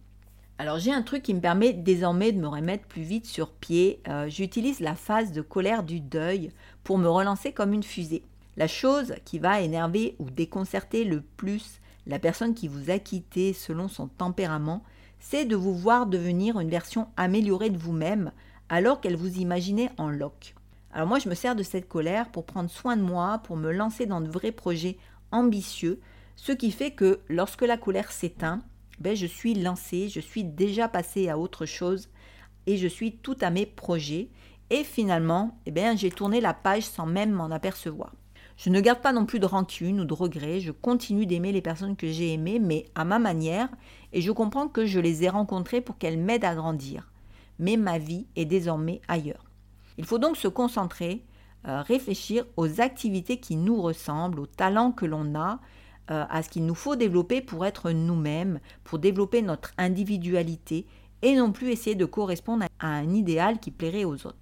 Alors 0.58 0.80
j'ai 0.80 0.92
un 0.92 1.02
truc 1.02 1.24
qui 1.24 1.34
me 1.34 1.40
permet 1.40 1.74
désormais 1.74 2.32
de 2.32 2.40
me 2.40 2.48
remettre 2.48 2.88
plus 2.88 3.02
vite 3.02 3.26
sur 3.26 3.52
pied. 3.52 4.02
Euh, 4.08 4.30
j'utilise 4.30 4.80
la 4.80 4.96
phase 4.96 5.32
de 5.32 5.42
colère 5.42 5.84
du 5.84 6.00
deuil 6.00 6.52
pour 6.84 6.98
me 6.98 7.08
relancer 7.08 7.52
comme 7.52 7.74
une 7.74 7.84
fusée. 7.84 8.24
La 8.58 8.68
chose 8.68 9.16
qui 9.26 9.40
va 9.40 9.62
énerver 9.62 10.16
ou 10.20 10.30
déconcerter 10.30 11.04
le 11.04 11.22
plus 11.22 11.80
la 12.08 12.20
personne 12.20 12.54
qui 12.54 12.68
vous 12.68 12.90
a 12.90 13.00
quitté 13.00 13.54
selon 13.54 13.88
son 13.88 14.08
tempérament, 14.08 14.84
c'est 15.20 15.46
de 15.46 15.56
vous 15.56 15.76
voir 15.76 16.08
devenir 16.08 16.60
une 16.60 16.70
version 16.70 17.08
améliorée 17.16 17.70
de 17.70 17.78
vous-même 17.78 18.32
alors 18.70 19.02
qu'elle 19.02 19.16
vous 19.16 19.38
imaginait 19.38 19.92
en 19.98 20.10
loc. 20.10 20.56
Alors 20.94 21.08
moi, 21.08 21.20
je 21.20 21.30
me 21.30 21.36
sers 21.36 21.56
de 21.56 21.64
cette 21.64 21.88
colère 21.88 22.30
pour 22.30 22.46
prendre 22.46 22.70
soin 22.70 22.98
de 22.98 23.02
moi, 23.02 23.40
pour 23.44 23.56
me 23.56 23.72
lancer 23.72 24.06
dans 24.06 24.22
de 24.22 24.30
vrais 24.30 24.52
projets 24.52 24.98
ambitieux, 25.32 26.00
ce 26.36 26.52
qui 26.52 26.72
fait 26.72 26.92
que 26.92 27.20
lorsque 27.30 27.62
la 27.62 27.78
colère 27.78 28.12
s'éteint, 28.12 28.62
ben, 29.00 29.16
je 29.16 29.26
suis 29.26 29.54
lancée, 29.54 30.10
je 30.10 30.20
suis 30.20 30.44
déjà 30.44 30.88
passée 30.88 31.30
à 31.30 31.38
autre 31.38 31.66
chose 31.66 32.10
et 32.68 32.78
je 32.78 32.88
suis 32.88 33.18
tout 33.18 33.38
à 33.42 33.50
mes 33.50 33.66
projets. 33.66 34.30
Et 34.70 34.84
finalement, 34.84 35.58
eh 35.66 35.72
bien, 35.72 35.96
j'ai 35.96 36.12
tourné 36.12 36.42
la 36.42 36.54
page 36.54 36.84
sans 36.84 37.06
même 37.06 37.32
m'en 37.32 37.52
apercevoir. 37.52 38.14
Je 38.64 38.70
ne 38.70 38.80
garde 38.80 39.02
pas 39.02 39.12
non 39.12 39.26
plus 39.26 39.40
de 39.40 39.48
rancune 39.48 40.02
ou 40.02 40.06
de 40.06 40.14
regrets, 40.14 40.60
je 40.60 40.72
continue 40.72 41.26
d'aimer 41.26 41.52
les 41.52 41.64
personnes 41.64 41.96
que 41.96 42.12
j'ai 42.12 42.34
aimées, 42.34 42.60
mais 42.60 42.86
à 42.94 43.04
ma 43.06 43.18
manière, 43.18 43.70
et 44.14 44.22
je 44.22 44.32
comprends 44.32 44.68
que 44.68 44.86
je 44.86 45.00
les 45.00 45.24
ai 45.24 45.30
rencontrées 45.30 45.82
pour 45.82 45.98
qu'elles 45.98 46.20
m'aident 46.20 46.46
à 46.46 46.54
grandir. 46.54 47.10
Mais 47.58 47.76
ma 47.76 47.98
vie 47.98 48.28
est 48.36 48.46
désormais 48.46 49.02
ailleurs. 49.08 49.46
Il 49.98 50.06
faut 50.06 50.20
donc 50.20 50.38
se 50.38 50.48
concentrer, 50.48 51.24
euh, 51.68 51.82
réfléchir 51.82 52.46
aux 52.56 52.82
activités 52.82 53.38
qui 53.38 53.56
nous 53.56 53.82
ressemblent, 53.82 54.42
aux 54.42 54.46
talents 54.46 54.92
que 54.92 55.08
l'on 55.08 55.34
a, 55.34 55.60
euh, 56.12 56.24
à 56.30 56.44
ce 56.44 56.50
qu'il 56.50 56.68
nous 56.68 56.76
faut 56.76 56.96
développer 56.96 57.42
pour 57.42 57.66
être 57.66 57.90
nous-mêmes, 57.90 58.60
pour 58.84 59.00
développer 59.00 59.42
notre 59.42 59.72
individualité 59.80 60.86
et 61.24 61.36
non 61.36 61.52
plus 61.52 61.72
essayer 61.72 61.96
de 61.96 62.06
correspondre 62.06 62.66
à 62.80 62.88
un 62.88 63.12
idéal 63.16 63.60
qui 63.60 63.72
plairait 63.72 64.06
aux 64.06 64.28
autres. 64.28 64.41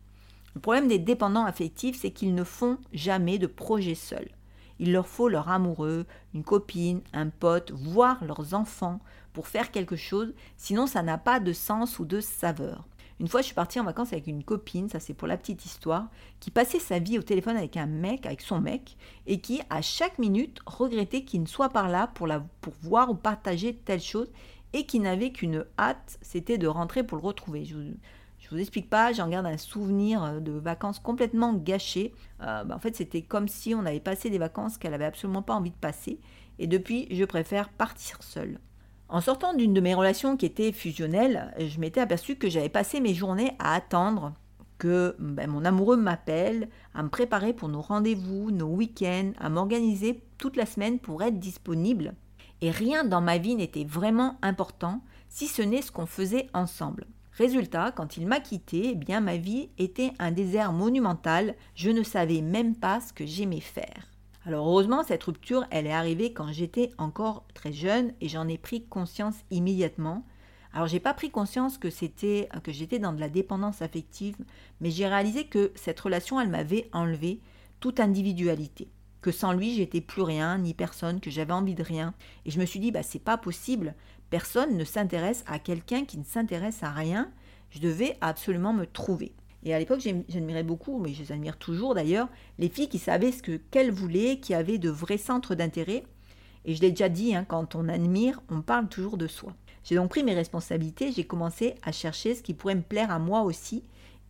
Le 0.55 0.61
problème 0.61 0.87
des 0.87 0.99
dépendants 0.99 1.45
affectifs, 1.45 1.99
c'est 1.99 2.11
qu'ils 2.11 2.33
ne 2.33 2.43
font 2.43 2.77
jamais 2.93 3.37
de 3.37 3.47
projet 3.47 3.95
seuls. 3.95 4.29
Il 4.79 4.93
leur 4.93 5.07
faut 5.07 5.27
leur 5.27 5.49
amoureux, 5.49 6.05
une 6.33 6.43
copine, 6.43 7.01
un 7.13 7.29
pote, 7.29 7.71
voire 7.71 8.23
leurs 8.23 8.53
enfants 8.53 8.99
pour 9.33 9.47
faire 9.47 9.71
quelque 9.71 9.95
chose, 9.95 10.33
sinon 10.57 10.87
ça 10.87 11.03
n'a 11.03 11.17
pas 11.17 11.39
de 11.39 11.53
sens 11.53 11.99
ou 11.99 12.05
de 12.05 12.21
saveur. 12.21 12.87
Une 13.19 13.27
fois, 13.27 13.41
je 13.41 13.47
suis 13.47 13.55
partie 13.55 13.81
en 13.81 13.83
vacances 13.83 14.13
avec 14.13 14.27
une 14.27 14.45
copine, 14.45 14.87
ça 14.87 15.01
c'est 15.01 15.13
pour 15.13 15.27
la 15.27 15.35
petite 15.35 15.65
histoire, 15.65 16.07
qui 16.39 16.51
passait 16.51 16.79
sa 16.79 16.99
vie 16.99 17.19
au 17.19 17.21
téléphone 17.21 17.57
avec 17.57 17.75
un 17.75 17.85
mec, 17.85 18.25
avec 18.25 18.39
son 18.39 18.61
mec, 18.61 18.95
et 19.27 19.41
qui, 19.41 19.61
à 19.69 19.81
chaque 19.81 20.19
minute, 20.19 20.59
regrettait 20.65 21.25
qu'il 21.25 21.41
ne 21.41 21.47
soit 21.47 21.69
pas 21.69 21.89
là 21.89 22.07
pour, 22.07 22.27
la, 22.27 22.45
pour 22.61 22.73
voir 22.81 23.09
ou 23.09 23.15
partager 23.15 23.75
telle 23.75 23.99
chose, 23.99 24.31
et 24.71 24.85
qui 24.85 25.01
n'avait 25.01 25.31
qu'une 25.33 25.65
hâte, 25.77 26.17
c'était 26.21 26.57
de 26.57 26.67
rentrer 26.67 27.03
pour 27.03 27.17
le 27.17 27.25
retrouver. 27.25 27.67
Ne 28.51 28.57
vous 28.57 28.61
explique 28.61 28.89
pas, 28.89 29.13
j'en 29.13 29.27
garde 29.27 29.45
un 29.45 29.57
souvenir 29.57 30.23
euh, 30.23 30.39
de 30.39 30.51
vacances 30.51 30.99
complètement 30.99 31.53
gâchées. 31.53 32.13
Euh, 32.41 32.63
bah, 32.63 32.75
en 32.75 32.79
fait, 32.79 32.95
c'était 32.95 33.21
comme 33.21 33.47
si 33.47 33.75
on 33.75 33.85
avait 33.85 33.99
passé 33.99 34.29
des 34.29 34.37
vacances 34.37 34.77
qu'elle 34.77 34.93
avait 34.93 35.05
absolument 35.05 35.41
pas 35.41 35.55
envie 35.55 35.71
de 35.71 35.75
passer. 35.75 36.19
Et 36.57 36.67
depuis, 36.67 37.07
je 37.11 37.23
préfère 37.25 37.69
partir 37.69 38.21
seule. 38.21 38.59
En 39.07 39.21
sortant 39.21 39.53
d'une 39.53 39.73
de 39.73 39.81
mes 39.81 39.95
relations 39.95 40.37
qui 40.37 40.45
était 40.45 40.71
fusionnelle, 40.71 41.53
je 41.57 41.79
m'étais 41.79 42.01
aperçu 42.01 42.35
que 42.35 42.49
j'avais 42.49 42.69
passé 42.69 42.99
mes 42.99 43.13
journées 43.15 43.53
à 43.57 43.73
attendre 43.73 44.33
que 44.77 45.15
ben, 45.19 45.49
mon 45.49 45.65
amoureux 45.65 45.97
m'appelle, 45.97 46.69
à 46.95 47.03
me 47.03 47.09
préparer 47.09 47.53
pour 47.53 47.69
nos 47.69 47.81
rendez-vous, 47.81 48.49
nos 48.51 48.67
week-ends, 48.67 49.31
à 49.39 49.49
m'organiser 49.49 50.23
toute 50.37 50.55
la 50.55 50.65
semaine 50.65 50.99
pour 50.99 51.21
être 51.21 51.39
disponible. 51.39 52.13
Et 52.61 52.71
rien 52.71 53.03
dans 53.03 53.21
ma 53.21 53.37
vie 53.37 53.55
n'était 53.55 53.83
vraiment 53.83 54.37
important, 54.41 55.01
si 55.27 55.47
ce 55.47 55.61
n'est 55.61 55.81
ce 55.81 55.91
qu'on 55.91 56.05
faisait 56.05 56.47
ensemble. 56.53 57.05
Résultat, 57.39 57.93
quand 57.93 58.17
il 58.17 58.27
m'a 58.27 58.41
quitté, 58.41 58.89
eh 58.89 58.95
bien 58.95 59.21
ma 59.21 59.37
vie 59.37 59.69
était 59.77 60.11
un 60.19 60.29
désert 60.29 60.73
monumental, 60.73 61.55
je 61.73 61.89
ne 61.89 62.03
savais 62.03 62.41
même 62.41 62.75
pas 62.75 62.99
ce 62.99 63.13
que 63.13 63.25
j'aimais 63.25 63.61
faire. 63.61 64.09
Alors 64.45 64.67
heureusement, 64.67 65.03
cette 65.03 65.23
rupture, 65.23 65.63
elle 65.71 65.87
est 65.87 65.93
arrivée 65.93 66.33
quand 66.33 66.51
j'étais 66.51 66.91
encore 66.97 67.45
très 67.53 67.71
jeune 67.71 68.11
et 68.19 68.27
j'en 68.27 68.49
ai 68.49 68.57
pris 68.57 68.83
conscience 68.83 69.35
immédiatement. 69.51 70.25
Alors 70.73 70.87
j'ai 70.87 70.99
pas 70.99 71.13
pris 71.13 71.31
conscience 71.31 71.77
que 71.77 71.89
c'était 71.89 72.49
que 72.61 72.73
j'étais 72.73 72.99
dans 72.99 73.13
de 73.13 73.21
la 73.21 73.29
dépendance 73.29 73.81
affective, 73.81 74.35
mais 74.81 74.91
j'ai 74.91 75.07
réalisé 75.07 75.45
que 75.45 75.71
cette 75.75 76.01
relation, 76.01 76.41
elle 76.41 76.49
m'avait 76.49 76.89
enlevé 76.91 77.39
toute 77.79 78.01
individualité, 78.01 78.89
que 79.21 79.31
sans 79.31 79.53
lui, 79.53 79.75
j'étais 79.75 80.01
plus 80.01 80.23
rien 80.23 80.57
ni 80.57 80.73
personne, 80.73 81.21
que 81.21 81.31
j'avais 81.31 81.53
envie 81.53 81.75
de 81.75 81.83
rien 81.83 82.13
et 82.43 82.51
je 82.51 82.59
me 82.59 82.65
suis 82.65 82.81
dit 82.81 82.91
bah 82.91 83.01
c'est 83.01 83.23
pas 83.23 83.37
possible, 83.37 83.95
personne 84.29 84.77
ne 84.77 84.83
s'intéresse 84.83 85.43
à 85.47 85.59
quelqu'un 85.59 86.05
qui 86.05 86.17
ne 86.17 86.23
s'intéresse 86.23 86.83
à 86.83 86.91
rien, 86.91 87.31
je 87.71 87.79
devais 87.79 88.17
absolument 88.21 88.73
me 88.73 88.85
trouver. 88.85 89.33
Et 89.63 89.73
à 89.73 89.79
l'époque, 89.79 89.99
j'admirais 90.01 90.63
beaucoup, 90.63 90.99
mais 90.99 91.13
je 91.13 91.23
les 91.23 91.31
admire 91.31 91.57
toujours 91.57 91.93
d'ailleurs, 91.93 92.29
les 92.57 92.69
filles 92.69 92.87
qui 92.87 92.99
savaient 92.99 93.31
ce 93.31 93.57
qu'elles 93.57 93.91
voulaient, 93.91 94.39
qui 94.39 94.53
avaient 94.53 94.77
de 94.77 94.89
vrais 94.89 95.17
centres 95.17 95.55
d'intérêt. 95.55 96.03
Et 96.65 96.75
je 96.75 96.81
l'ai 96.81 96.91
déjà 96.91 97.09
dit, 97.09 97.35
hein, 97.35 97.45
quand 97.47 97.75
on 97.75 97.89
admire, 97.89 98.41
on 98.49 98.61
parle 98.61 98.87
toujours 98.87 99.17
de 99.17 99.27
soi. 99.27 99.53
J'ai 99.83 99.95
donc 99.95 100.09
pris 100.09 100.23
mes 100.23 100.35
responsabilités, 100.35 101.11
j'ai 101.11 101.23
commencé 101.23 101.75
à 101.83 101.91
chercher 101.91 102.35
ce 102.35 102.43
qui 102.43 102.53
pourrait 102.53 102.75
me 102.75 102.81
plaire 102.81 103.11
à 103.11 103.19
moi 103.19 103.41
aussi 103.41 103.83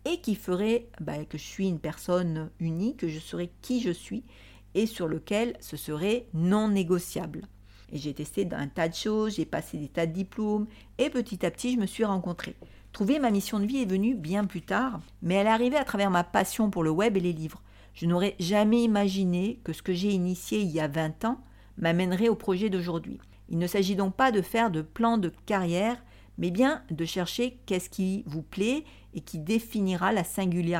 et 0.04 0.20
qui 0.20 0.34
ferait 0.34 0.88
bah, 1.00 1.24
que 1.24 1.38
je 1.38 1.44
suis 1.44 1.68
une 1.68 1.78
personne 1.78 2.50
unique, 2.58 2.98
que 2.98 3.08
je 3.08 3.18
serais 3.18 3.50
qui 3.62 3.80
je 3.80 3.90
suis 3.90 4.24
et 4.74 4.86
sur 4.86 5.08
lequel 5.08 5.56
ce 5.60 5.76
serait 5.76 6.26
non 6.32 6.68
négociable. 6.68 7.42
Et 7.92 7.98
j'ai 7.98 8.14
testé 8.14 8.48
un 8.52 8.68
tas 8.68 8.88
de 8.88 8.94
choses, 8.94 9.36
j'ai 9.36 9.44
passé 9.44 9.76
des 9.78 9.88
tas 9.88 10.06
de 10.06 10.12
diplômes 10.12 10.66
et 10.98 11.10
petit 11.10 11.44
à 11.44 11.50
petit 11.50 11.74
je 11.74 11.78
me 11.80 11.86
suis 11.86 12.04
rencontrée. 12.04 12.56
Trouver 12.92 13.18
ma 13.18 13.30
mission 13.30 13.60
de 13.60 13.66
vie 13.66 13.82
est 13.82 13.90
venue 13.90 14.14
bien 14.14 14.44
plus 14.44 14.62
tard, 14.62 15.00
mais 15.22 15.34
elle 15.34 15.46
est 15.46 15.50
arrivée 15.50 15.76
à 15.76 15.84
travers 15.84 16.10
ma 16.10 16.24
passion 16.24 16.70
pour 16.70 16.82
le 16.82 16.90
web 16.90 17.16
et 17.16 17.20
les 17.20 17.32
livres. 17.32 17.62
Je 17.94 18.06
n'aurais 18.06 18.34
jamais 18.38 18.82
imaginé 18.82 19.60
que 19.64 19.72
ce 19.72 19.82
que 19.82 19.92
j'ai 19.92 20.10
initié 20.10 20.60
il 20.60 20.70
y 20.70 20.80
a 20.80 20.88
20 20.88 21.24
ans 21.24 21.40
m'amènerait 21.78 22.28
au 22.28 22.34
projet 22.34 22.70
d'aujourd'hui. 22.70 23.18
Il 23.48 23.58
ne 23.58 23.66
s'agit 23.66 23.96
donc 23.96 24.14
pas 24.14 24.32
de 24.32 24.42
faire 24.42 24.70
de 24.70 24.82
plan 24.82 25.18
de 25.18 25.32
carrière, 25.46 26.02
mais 26.40 26.50
bien 26.50 26.82
de 26.90 27.04
chercher 27.04 27.60
qu'est-ce 27.66 27.90
qui 27.90 28.24
vous 28.26 28.42
plaît 28.42 28.84
et 29.12 29.20
qui 29.20 29.38
définira 29.38 30.12
la, 30.12 30.22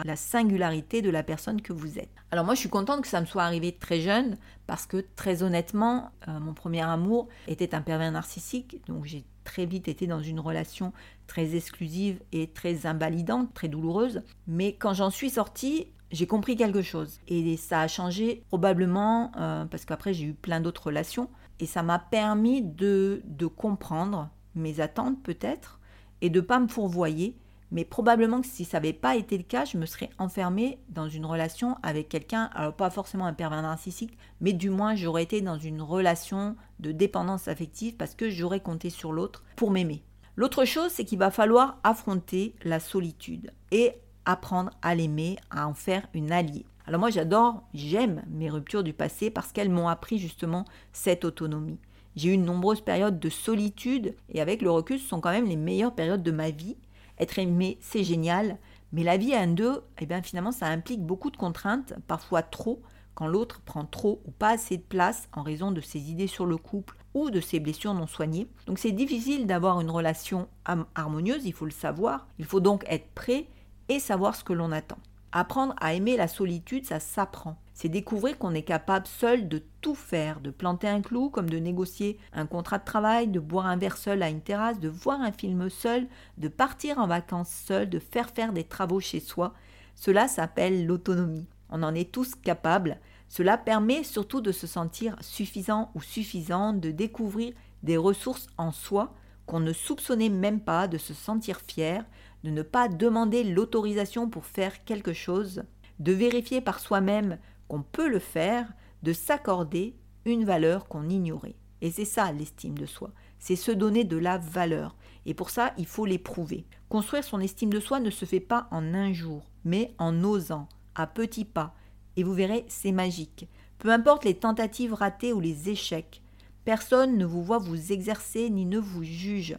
la, 0.04 0.16
singularité 0.16 1.02
de 1.02 1.10
la 1.10 1.22
personne 1.22 1.60
que 1.60 1.72
vous 1.72 1.98
êtes. 1.98 2.10
Alors 2.30 2.44
moi 2.44 2.54
je 2.54 2.60
suis 2.60 2.68
contente 2.68 3.02
que 3.02 3.08
ça 3.08 3.20
me 3.20 3.26
soit 3.26 3.42
arrivé 3.42 3.72
très 3.72 4.00
jeune 4.00 4.38
parce 4.66 4.86
que 4.86 5.04
très 5.16 5.42
honnêtement, 5.42 6.10
euh, 6.28 6.40
mon 6.40 6.54
premier 6.54 6.80
amour 6.80 7.28
était 7.46 7.74
un 7.74 7.82
pervers 7.82 8.10
narcissique, 8.10 8.80
donc 8.86 9.04
j'ai 9.04 9.24
très 9.44 9.66
vite 9.66 9.88
été 9.88 10.06
dans 10.06 10.22
une 10.22 10.40
relation 10.40 10.92
très 11.26 11.54
exclusive 11.54 12.20
et 12.32 12.48
très 12.48 12.86
invalidante, 12.86 13.52
très 13.52 13.68
douloureuse. 13.68 14.22
Mais 14.46 14.74
quand 14.74 14.94
j'en 14.94 15.10
suis 15.10 15.30
sortie, 15.30 15.88
j'ai 16.10 16.26
compris 16.26 16.56
quelque 16.56 16.82
chose. 16.82 17.18
Et 17.28 17.56
ça 17.56 17.80
a 17.80 17.88
changé 17.88 18.44
probablement 18.48 19.32
euh, 19.36 19.64
parce 19.66 19.84
qu'après 19.84 20.14
j'ai 20.14 20.24
eu 20.24 20.34
plein 20.34 20.60
d'autres 20.60 20.86
relations. 20.86 21.28
Et 21.58 21.66
ça 21.66 21.82
m'a 21.82 21.98
permis 21.98 22.62
de, 22.62 23.20
de 23.26 23.46
comprendre 23.46 24.30
mes 24.60 24.80
attentes 24.80 25.22
peut-être 25.22 25.80
et 26.20 26.30
de 26.30 26.40
pas 26.40 26.60
me 26.60 26.68
fourvoyer 26.68 27.36
mais 27.70 27.84
probablement 27.84 28.40
que 28.40 28.46
si 28.46 28.64
ça 28.64 28.78
n'avait 28.78 28.92
pas 28.92 29.16
été 29.16 29.36
le 29.36 29.44
cas, 29.44 29.64
je 29.64 29.78
me 29.78 29.86
serais 29.86 30.10
enfermée 30.18 30.78
dans 30.88 31.08
une 31.08 31.26
relation 31.26 31.76
avec 31.82 32.08
quelqu'un, 32.08 32.50
alors 32.54 32.74
pas 32.74 32.90
forcément 32.90 33.26
un 33.26 33.32
pervers 33.32 33.62
narcissique, 33.62 34.16
mais 34.40 34.52
du 34.52 34.70
moins 34.70 34.94
j'aurais 34.94 35.22
été 35.22 35.40
dans 35.40 35.58
une 35.58 35.82
relation 35.82 36.56
de 36.80 36.92
dépendance 36.92 37.48
affective 37.48 37.96
parce 37.96 38.14
que 38.14 38.28
j'aurais 38.28 38.60
compté 38.60 38.90
sur 38.90 39.12
l'autre 39.12 39.44
pour 39.56 39.70
m'aimer. 39.70 40.02
L'autre 40.36 40.64
chose, 40.64 40.90
c'est 40.90 41.04
qu'il 41.04 41.18
va 41.18 41.30
falloir 41.30 41.78
affronter 41.84 42.54
la 42.64 42.80
solitude 42.80 43.52
et 43.70 43.92
apprendre 44.24 44.70
à 44.82 44.94
l'aimer, 44.94 45.36
à 45.50 45.66
en 45.66 45.74
faire 45.74 46.06
une 46.14 46.32
alliée. 46.32 46.66
Alors 46.86 47.00
moi 47.00 47.10
j'adore, 47.10 47.62
j'aime 47.72 48.22
mes 48.28 48.50
ruptures 48.50 48.82
du 48.82 48.92
passé 48.92 49.30
parce 49.30 49.52
qu'elles 49.52 49.70
m'ont 49.70 49.88
appris 49.88 50.18
justement 50.18 50.64
cette 50.92 51.24
autonomie. 51.24 51.78
J'ai 52.16 52.34
eu 52.34 52.36
de 52.36 52.42
nombreuses 52.42 52.80
périodes 52.80 53.18
de 53.18 53.28
solitude 53.28 54.14
et 54.28 54.40
avec 54.40 54.62
le 54.62 54.70
recul, 54.70 54.98
ce 54.98 55.08
sont 55.08 55.20
quand 55.20 55.30
même 55.30 55.48
les 55.48 55.56
meilleures 55.56 55.94
périodes 55.94 56.22
de 56.22 56.32
ma 56.32 56.50
vie 56.50 56.76
être 57.20 57.38
aimé, 57.38 57.78
c'est 57.80 58.02
génial, 58.02 58.58
mais 58.92 59.04
la 59.04 59.16
vie 59.16 59.34
à 59.34 59.40
un 59.40 59.46
deux, 59.46 59.82
eh 59.98 60.06
bien 60.06 60.22
finalement, 60.22 60.52
ça 60.52 60.66
implique 60.66 61.04
beaucoup 61.04 61.30
de 61.30 61.36
contraintes, 61.36 61.94
parfois 62.08 62.42
trop, 62.42 62.82
quand 63.14 63.26
l'autre 63.26 63.60
prend 63.60 63.84
trop 63.84 64.22
ou 64.24 64.30
pas 64.30 64.54
assez 64.54 64.78
de 64.78 64.82
place 64.82 65.28
en 65.32 65.42
raison 65.42 65.70
de 65.70 65.82
ses 65.82 66.10
idées 66.10 66.26
sur 66.26 66.46
le 66.46 66.56
couple 66.56 66.96
ou 67.12 67.30
de 67.30 67.40
ses 67.40 67.60
blessures 67.60 67.92
non 67.92 68.06
soignées. 68.06 68.48
Donc 68.66 68.78
c'est 68.78 68.92
difficile 68.92 69.46
d'avoir 69.46 69.80
une 69.80 69.90
relation 69.90 70.48
harmonieuse, 70.94 71.44
il 71.44 71.52
faut 71.52 71.66
le 71.66 71.70
savoir. 71.70 72.26
Il 72.38 72.46
faut 72.46 72.60
donc 72.60 72.84
être 72.88 73.10
prêt 73.14 73.46
et 73.88 74.00
savoir 74.00 74.34
ce 74.34 74.44
que 74.44 74.52
l'on 74.52 74.72
attend. 74.72 74.98
Apprendre 75.32 75.74
à 75.80 75.94
aimer 75.94 76.16
la 76.16 76.26
solitude, 76.26 76.86
ça 76.86 76.98
s'apprend. 76.98 77.56
C'est 77.72 77.88
découvrir 77.88 78.36
qu'on 78.36 78.52
est 78.52 78.62
capable 78.62 79.06
seul 79.06 79.48
de 79.48 79.62
tout 79.80 79.94
faire, 79.94 80.40
de 80.40 80.50
planter 80.50 80.88
un 80.88 81.00
clou 81.00 81.30
comme 81.30 81.48
de 81.48 81.58
négocier 81.58 82.18
un 82.32 82.46
contrat 82.46 82.78
de 82.78 82.84
travail, 82.84 83.28
de 83.28 83.38
boire 83.38 83.66
un 83.66 83.76
verre 83.76 83.96
seul 83.96 84.22
à 84.22 84.28
une 84.28 84.42
terrasse, 84.42 84.80
de 84.80 84.88
voir 84.88 85.20
un 85.20 85.32
film 85.32 85.70
seul, 85.70 86.08
de 86.36 86.48
partir 86.48 86.98
en 86.98 87.06
vacances 87.06 87.48
seul, 87.48 87.88
de 87.88 88.00
faire 88.00 88.30
faire 88.30 88.52
des 88.52 88.64
travaux 88.64 89.00
chez 89.00 89.20
soi. 89.20 89.54
Cela 89.94 90.26
s'appelle 90.26 90.84
l'autonomie. 90.84 91.46
On 91.70 91.82
en 91.84 91.94
est 91.94 92.10
tous 92.10 92.34
capables. 92.34 92.98
Cela 93.28 93.56
permet 93.56 94.02
surtout 94.02 94.40
de 94.40 94.50
se 94.50 94.66
sentir 94.66 95.16
suffisant 95.20 95.92
ou 95.94 96.02
suffisante, 96.02 96.80
de 96.80 96.90
découvrir 96.90 97.54
des 97.84 97.96
ressources 97.96 98.48
en 98.58 98.72
soi 98.72 99.14
qu'on 99.46 99.60
ne 99.60 99.72
soupçonnait 99.72 100.28
même 100.28 100.60
pas, 100.60 100.86
de 100.86 100.98
se 100.98 101.14
sentir 101.14 101.60
fier, 101.66 102.04
de 102.44 102.50
ne 102.50 102.62
pas 102.62 102.88
demander 102.88 103.44
l'autorisation 103.44 104.28
pour 104.28 104.46
faire 104.46 104.84
quelque 104.84 105.12
chose, 105.12 105.62
de 105.98 106.12
vérifier 106.12 106.60
par 106.60 106.80
soi-même 106.80 107.38
qu'on 107.68 107.82
peut 107.82 108.08
le 108.08 108.18
faire, 108.18 108.72
de 109.02 109.12
s'accorder 109.12 109.94
une 110.24 110.44
valeur 110.44 110.88
qu'on 110.88 111.08
ignorait. 111.08 111.56
Et 111.82 111.90
c'est 111.90 112.04
ça 112.04 112.32
l'estime 112.32 112.78
de 112.78 112.86
soi, 112.86 113.10
c'est 113.38 113.56
se 113.56 113.70
donner 113.70 114.04
de 114.04 114.16
la 114.16 114.38
valeur. 114.38 114.96
Et 115.26 115.34
pour 115.34 115.50
ça, 115.50 115.72
il 115.78 115.86
faut 115.86 116.06
l'éprouver. 116.06 116.66
Construire 116.88 117.24
son 117.24 117.40
estime 117.40 117.72
de 117.72 117.80
soi 117.80 118.00
ne 118.00 118.10
se 118.10 118.24
fait 118.24 118.40
pas 118.40 118.68
en 118.70 118.94
un 118.94 119.12
jour, 119.12 119.50
mais 119.64 119.94
en 119.98 120.24
osant, 120.24 120.68
à 120.94 121.06
petits 121.06 121.44
pas. 121.44 121.74
Et 122.16 122.22
vous 122.22 122.34
verrez, 122.34 122.64
c'est 122.68 122.92
magique. 122.92 123.48
Peu 123.78 123.90
importe 123.90 124.24
les 124.24 124.34
tentatives 124.34 124.92
ratées 124.92 125.32
ou 125.32 125.40
les 125.40 125.70
échecs, 125.70 126.22
personne 126.64 127.16
ne 127.16 127.24
vous 127.24 127.42
voit 127.42 127.58
vous 127.58 127.92
exercer 127.92 128.50
ni 128.50 128.66
ne 128.66 128.78
vous 128.78 129.04
juge. 129.04 129.56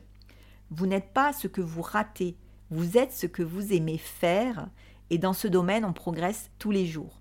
Vous 0.69 0.85
n'êtes 0.85 1.11
pas 1.13 1.33
ce 1.33 1.47
que 1.47 1.61
vous 1.61 1.81
ratez, 1.81 2.37
vous 2.71 2.97
êtes 2.97 3.11
ce 3.11 3.27
que 3.27 3.43
vous 3.43 3.73
aimez 3.73 3.97
faire 3.97 4.69
et 5.09 5.17
dans 5.17 5.33
ce 5.33 5.49
domaine, 5.49 5.83
on 5.83 5.91
progresse 5.91 6.49
tous 6.57 6.71
les 6.71 6.85
jours. 6.85 7.19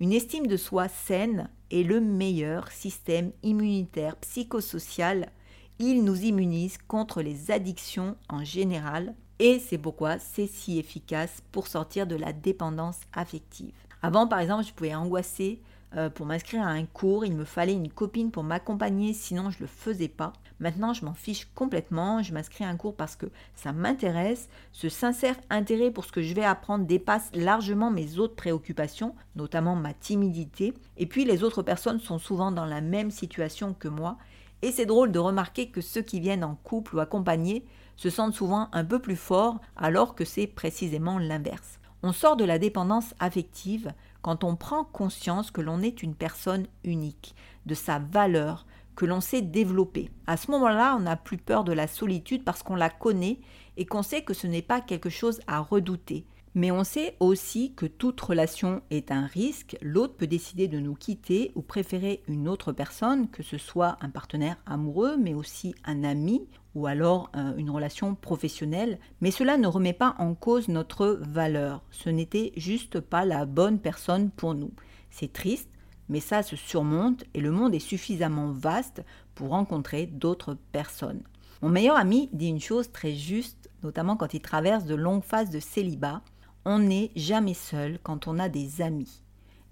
Une 0.00 0.12
estime 0.12 0.48
de 0.48 0.56
soi 0.56 0.88
saine 0.88 1.48
est 1.70 1.84
le 1.84 2.00
meilleur 2.00 2.70
système 2.72 3.30
immunitaire 3.44 4.16
psychosocial. 4.16 5.30
Il 5.78 6.02
nous 6.02 6.24
immunise 6.24 6.78
contre 6.88 7.22
les 7.22 7.52
addictions 7.52 8.16
en 8.28 8.42
général 8.42 9.14
et 9.38 9.60
c'est 9.60 9.78
pourquoi 9.78 10.18
c'est 10.18 10.48
si 10.48 10.80
efficace 10.80 11.42
pour 11.52 11.68
sortir 11.68 12.08
de 12.08 12.16
la 12.16 12.32
dépendance 12.32 12.98
affective. 13.12 13.74
Avant, 14.02 14.26
par 14.26 14.40
exemple, 14.40 14.64
je 14.66 14.72
pouvais 14.72 14.96
angoisser 14.96 15.62
euh, 15.94 16.10
pour 16.10 16.26
m'inscrire 16.26 16.62
à 16.62 16.70
un 16.70 16.86
cours, 16.86 17.24
il 17.24 17.36
me 17.36 17.44
fallait 17.44 17.74
une 17.74 17.90
copine 17.90 18.32
pour 18.32 18.42
m'accompagner, 18.42 19.12
sinon 19.12 19.50
je 19.50 19.58
ne 19.58 19.62
le 19.62 19.66
faisais 19.68 20.08
pas. 20.08 20.32
Maintenant, 20.62 20.92
je 20.92 21.04
m'en 21.04 21.12
fiche 21.12 21.48
complètement, 21.56 22.22
je 22.22 22.32
m'inscris 22.32 22.62
à 22.62 22.68
un 22.68 22.76
cours 22.76 22.94
parce 22.94 23.16
que 23.16 23.26
ça 23.56 23.72
m'intéresse. 23.72 24.48
Ce 24.70 24.88
sincère 24.88 25.34
intérêt 25.50 25.90
pour 25.90 26.04
ce 26.04 26.12
que 26.12 26.22
je 26.22 26.34
vais 26.34 26.44
apprendre 26.44 26.86
dépasse 26.86 27.30
largement 27.34 27.90
mes 27.90 28.20
autres 28.20 28.36
préoccupations, 28.36 29.16
notamment 29.34 29.74
ma 29.74 29.92
timidité. 29.92 30.72
Et 30.98 31.06
puis 31.06 31.24
les 31.24 31.42
autres 31.42 31.62
personnes 31.62 31.98
sont 31.98 32.20
souvent 32.20 32.52
dans 32.52 32.64
la 32.64 32.80
même 32.80 33.10
situation 33.10 33.74
que 33.74 33.88
moi 33.88 34.18
Et 34.62 34.70
c'est 34.70 34.86
drôle 34.86 35.10
de 35.10 35.18
remarquer 35.18 35.68
que 35.68 35.80
ceux 35.80 36.02
qui 36.02 36.20
viennent 36.20 36.44
en 36.44 36.54
couple 36.54 36.94
ou 36.94 37.00
accompagnés 37.00 37.66
se 37.96 38.08
sentent 38.08 38.34
souvent 38.34 38.68
un 38.70 38.84
peu 38.84 39.00
plus 39.00 39.16
forts 39.16 39.58
alors 39.76 40.14
que 40.14 40.24
c'est 40.24 40.46
précisément 40.46 41.18
l'inverse. 41.18 41.80
On 42.04 42.12
sort 42.12 42.36
de 42.36 42.44
la 42.44 42.60
dépendance 42.60 43.14
affective 43.18 43.92
quand 44.22 44.44
on 44.44 44.54
prend 44.54 44.84
conscience 44.84 45.50
que 45.50 45.60
l'on 45.60 45.82
est 45.82 46.04
une 46.04 46.14
personne 46.14 46.68
unique, 46.84 47.34
de 47.66 47.74
sa 47.74 47.98
valeur, 47.98 48.64
que 48.96 49.06
l'on 49.06 49.20
sait 49.20 49.42
développer. 49.42 50.10
À 50.26 50.36
ce 50.36 50.50
moment-là, 50.50 50.96
on 50.96 51.00
n'a 51.00 51.16
plus 51.16 51.38
peur 51.38 51.64
de 51.64 51.72
la 51.72 51.86
solitude 51.86 52.44
parce 52.44 52.62
qu'on 52.62 52.76
la 52.76 52.90
connaît 52.90 53.40
et 53.76 53.86
qu'on 53.86 54.02
sait 54.02 54.22
que 54.22 54.34
ce 54.34 54.46
n'est 54.46 54.62
pas 54.62 54.80
quelque 54.80 55.10
chose 55.10 55.40
à 55.46 55.60
redouter. 55.60 56.26
Mais 56.54 56.70
on 56.70 56.84
sait 56.84 57.16
aussi 57.18 57.72
que 57.74 57.86
toute 57.86 58.20
relation 58.20 58.82
est 58.90 59.10
un 59.10 59.24
risque. 59.24 59.76
L'autre 59.80 60.16
peut 60.16 60.26
décider 60.26 60.68
de 60.68 60.78
nous 60.78 60.94
quitter 60.94 61.50
ou 61.54 61.62
préférer 61.62 62.22
une 62.28 62.46
autre 62.46 62.72
personne, 62.72 63.30
que 63.30 63.42
ce 63.42 63.56
soit 63.56 63.96
un 64.02 64.10
partenaire 64.10 64.58
amoureux, 64.66 65.16
mais 65.16 65.32
aussi 65.32 65.74
un 65.84 66.04
ami 66.04 66.46
ou 66.74 66.86
alors 66.86 67.30
euh, 67.36 67.56
une 67.56 67.70
relation 67.70 68.14
professionnelle. 68.14 68.98
Mais 69.22 69.30
cela 69.30 69.56
ne 69.56 69.66
remet 69.66 69.94
pas 69.94 70.14
en 70.18 70.34
cause 70.34 70.68
notre 70.68 71.18
valeur. 71.22 71.82
Ce 71.90 72.10
n'était 72.10 72.52
juste 72.56 73.00
pas 73.00 73.24
la 73.24 73.46
bonne 73.46 73.78
personne 73.78 74.30
pour 74.30 74.54
nous. 74.54 74.72
C'est 75.08 75.32
triste, 75.32 75.70
mais 76.08 76.20
ça 76.20 76.42
se 76.42 76.56
surmonte 76.56 77.24
et 77.34 77.40
le 77.40 77.50
monde 77.50 77.74
est 77.74 77.78
suffisamment 77.78 78.50
vaste 78.52 79.02
pour 79.34 79.50
rencontrer 79.50 80.06
d'autres 80.06 80.56
personnes. 80.72 81.22
Mon 81.62 81.68
meilleur 81.68 81.96
ami 81.96 82.28
dit 82.32 82.48
une 82.48 82.60
chose 82.60 82.90
très 82.90 83.14
juste, 83.14 83.70
notamment 83.82 84.16
quand 84.16 84.34
il 84.34 84.40
traverse 84.40 84.84
de 84.84 84.94
longues 84.94 85.24
phases 85.24 85.50
de 85.50 85.60
célibat 85.60 86.22
on 86.64 86.78
n'est 86.78 87.10
jamais 87.16 87.54
seul 87.54 87.98
quand 88.02 88.28
on 88.28 88.38
a 88.38 88.48
des 88.48 88.82
amis. 88.82 89.22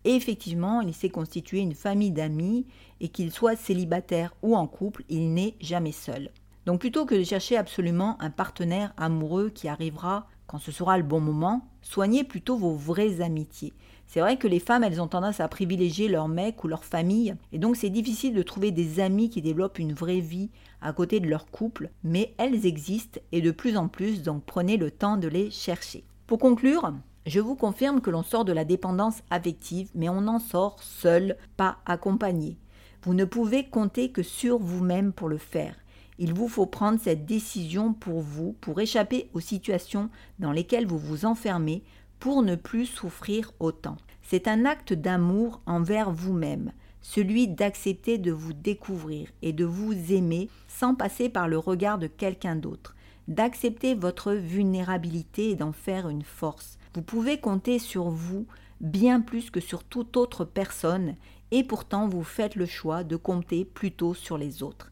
Et 0.04 0.14
effectivement, 0.14 0.80
il 0.80 0.94
s'est 0.94 1.10
constitué 1.10 1.58
une 1.60 1.74
famille 1.74 2.10
d'amis 2.10 2.66
et 3.00 3.08
qu'il 3.08 3.30
soit 3.30 3.56
célibataire 3.56 4.34
ou 4.42 4.56
en 4.56 4.66
couple, 4.66 5.04
il 5.08 5.32
n'est 5.34 5.56
jamais 5.60 5.92
seul. 5.92 6.30
Donc 6.66 6.80
plutôt 6.80 7.06
que 7.06 7.14
de 7.14 7.24
chercher 7.24 7.56
absolument 7.56 8.20
un 8.20 8.30
partenaire 8.30 8.92
amoureux 8.96 9.50
qui 9.50 9.68
arrivera 9.68 10.26
quand 10.50 10.58
ce 10.58 10.72
sera 10.72 10.98
le 10.98 11.04
bon 11.04 11.20
moment, 11.20 11.62
soignez 11.80 12.24
plutôt 12.24 12.56
vos 12.56 12.74
vraies 12.74 13.20
amitiés. 13.20 13.72
C'est 14.08 14.18
vrai 14.18 14.36
que 14.36 14.48
les 14.48 14.58
femmes, 14.58 14.82
elles 14.82 15.00
ont 15.00 15.06
tendance 15.06 15.38
à 15.38 15.46
privilégier 15.46 16.08
leur 16.08 16.26
mec 16.26 16.64
ou 16.64 16.66
leur 16.66 16.84
famille, 16.84 17.36
et 17.52 17.58
donc 17.60 17.76
c'est 17.76 17.88
difficile 17.88 18.34
de 18.34 18.42
trouver 18.42 18.72
des 18.72 18.98
amis 18.98 19.30
qui 19.30 19.42
développent 19.42 19.78
une 19.78 19.92
vraie 19.92 20.18
vie 20.18 20.50
à 20.80 20.92
côté 20.92 21.20
de 21.20 21.28
leur 21.28 21.46
couple, 21.46 21.90
mais 22.02 22.34
elles 22.36 22.66
existent 22.66 23.20
et 23.30 23.42
de 23.42 23.52
plus 23.52 23.76
en 23.76 23.86
plus, 23.86 24.24
donc 24.24 24.42
prenez 24.44 24.76
le 24.76 24.90
temps 24.90 25.16
de 25.16 25.28
les 25.28 25.52
chercher. 25.52 26.02
Pour 26.26 26.40
conclure, 26.40 26.94
je 27.26 27.38
vous 27.38 27.54
confirme 27.54 28.00
que 28.00 28.10
l'on 28.10 28.24
sort 28.24 28.44
de 28.44 28.52
la 28.52 28.64
dépendance 28.64 29.22
affective, 29.30 29.88
mais 29.94 30.08
on 30.08 30.26
en 30.26 30.40
sort 30.40 30.82
seul, 30.82 31.36
pas 31.56 31.76
accompagné. 31.86 32.58
Vous 33.04 33.14
ne 33.14 33.24
pouvez 33.24 33.68
compter 33.68 34.10
que 34.10 34.24
sur 34.24 34.58
vous-même 34.58 35.12
pour 35.12 35.28
le 35.28 35.38
faire. 35.38 35.76
Il 36.20 36.34
vous 36.34 36.46
faut 36.46 36.66
prendre 36.66 37.00
cette 37.00 37.26
décision 37.26 37.92
pour 37.92 38.20
vous, 38.20 38.54
pour 38.60 38.80
échapper 38.80 39.28
aux 39.34 39.40
situations 39.40 40.10
dans 40.38 40.52
lesquelles 40.52 40.86
vous 40.86 40.98
vous 40.98 41.24
enfermez, 41.24 41.82
pour 42.20 42.42
ne 42.42 42.54
plus 42.54 42.86
souffrir 42.86 43.52
autant. 43.58 43.96
C'est 44.22 44.46
un 44.46 44.66
acte 44.66 44.92
d'amour 44.92 45.62
envers 45.66 46.12
vous-même, 46.12 46.72
celui 47.00 47.48
d'accepter 47.48 48.18
de 48.18 48.30
vous 48.30 48.52
découvrir 48.52 49.28
et 49.40 49.52
de 49.52 49.64
vous 49.64 50.12
aimer 50.12 50.48
sans 50.68 50.94
passer 50.94 51.28
par 51.30 51.48
le 51.48 51.58
regard 51.58 51.98
de 51.98 52.06
quelqu'un 52.06 52.54
d'autre 52.54 52.94
d'accepter 53.30 53.94
votre 53.94 54.32
vulnérabilité 54.32 55.50
et 55.50 55.54
d'en 55.54 55.72
faire 55.72 56.08
une 56.08 56.24
force. 56.24 56.78
Vous 56.94 57.02
pouvez 57.02 57.38
compter 57.38 57.78
sur 57.78 58.10
vous 58.10 58.46
bien 58.80 59.20
plus 59.20 59.50
que 59.50 59.60
sur 59.60 59.84
toute 59.84 60.16
autre 60.16 60.44
personne 60.44 61.14
et 61.52 61.62
pourtant 61.62 62.08
vous 62.08 62.24
faites 62.24 62.56
le 62.56 62.66
choix 62.66 63.04
de 63.04 63.14
compter 63.14 63.64
plutôt 63.64 64.14
sur 64.14 64.36
les 64.36 64.64
autres. 64.64 64.90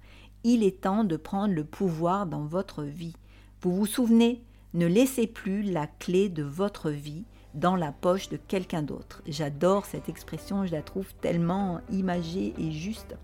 Il 0.50 0.64
est 0.64 0.80
temps 0.80 1.04
de 1.04 1.18
prendre 1.18 1.52
le 1.52 1.62
pouvoir 1.62 2.24
dans 2.24 2.46
votre 2.46 2.82
vie. 2.82 3.12
Vous 3.60 3.70
vous 3.76 3.84
souvenez, 3.84 4.42
ne 4.72 4.86
laissez 4.86 5.26
plus 5.26 5.60
la 5.60 5.86
clé 5.86 6.30
de 6.30 6.42
votre 6.42 6.88
vie 6.88 7.24
dans 7.52 7.76
la 7.76 7.92
poche 7.92 8.30
de 8.30 8.38
quelqu'un 8.38 8.80
d'autre. 8.80 9.22
J'adore 9.26 9.84
cette 9.84 10.08
expression, 10.08 10.64
je 10.64 10.72
la 10.72 10.80
trouve 10.80 11.12
tellement 11.20 11.82
imagée 11.92 12.54
et 12.58 12.70
juste. 12.70 13.14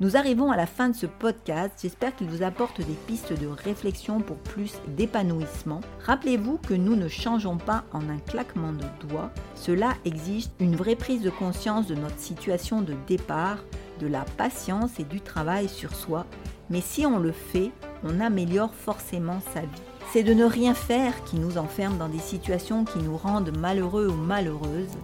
Nous 0.00 0.16
arrivons 0.16 0.50
à 0.50 0.56
la 0.56 0.64
fin 0.64 0.88
de 0.88 0.96
ce 0.96 1.04
podcast. 1.04 1.74
J'espère 1.82 2.16
qu'il 2.16 2.28
vous 2.28 2.42
apporte 2.42 2.78
des 2.80 2.96
pistes 3.06 3.38
de 3.38 3.46
réflexion 3.46 4.22
pour 4.22 4.38
plus 4.38 4.72
d'épanouissement. 4.96 5.82
Rappelez-vous 6.06 6.56
que 6.66 6.72
nous 6.72 6.96
ne 6.96 7.08
changeons 7.08 7.58
pas 7.58 7.84
en 7.92 8.08
un 8.08 8.20
claquement 8.20 8.72
de 8.72 9.06
doigts. 9.06 9.30
Cela 9.54 9.92
exige 10.06 10.46
une 10.58 10.76
vraie 10.76 10.96
prise 10.96 11.20
de 11.20 11.28
conscience 11.28 11.86
de 11.86 11.94
notre 11.94 12.18
situation 12.18 12.80
de 12.80 12.94
départ, 13.06 13.58
de 14.00 14.06
la 14.06 14.24
patience 14.36 14.98
et 14.98 15.04
du 15.04 15.20
travail 15.20 15.68
sur 15.68 15.94
soi. 15.94 16.26
Mais 16.70 16.80
si 16.80 17.06
on 17.06 17.18
le 17.18 17.32
fait, 17.32 17.70
on 18.04 18.20
améliore 18.20 18.74
forcément 18.74 19.40
sa 19.54 19.60
vie. 19.60 19.82
C'est 20.12 20.22
de 20.24 20.34
ne 20.34 20.44
rien 20.44 20.74
faire 20.74 21.22
qui 21.24 21.36
nous 21.36 21.58
enferme 21.58 21.98
dans 21.98 22.08
des 22.08 22.18
situations 22.18 22.84
qui 22.84 22.98
nous 22.98 23.16
rendent 23.16 23.56
malheureux 23.56 24.08
ou 24.08 24.14
malheureuses. 24.14 24.96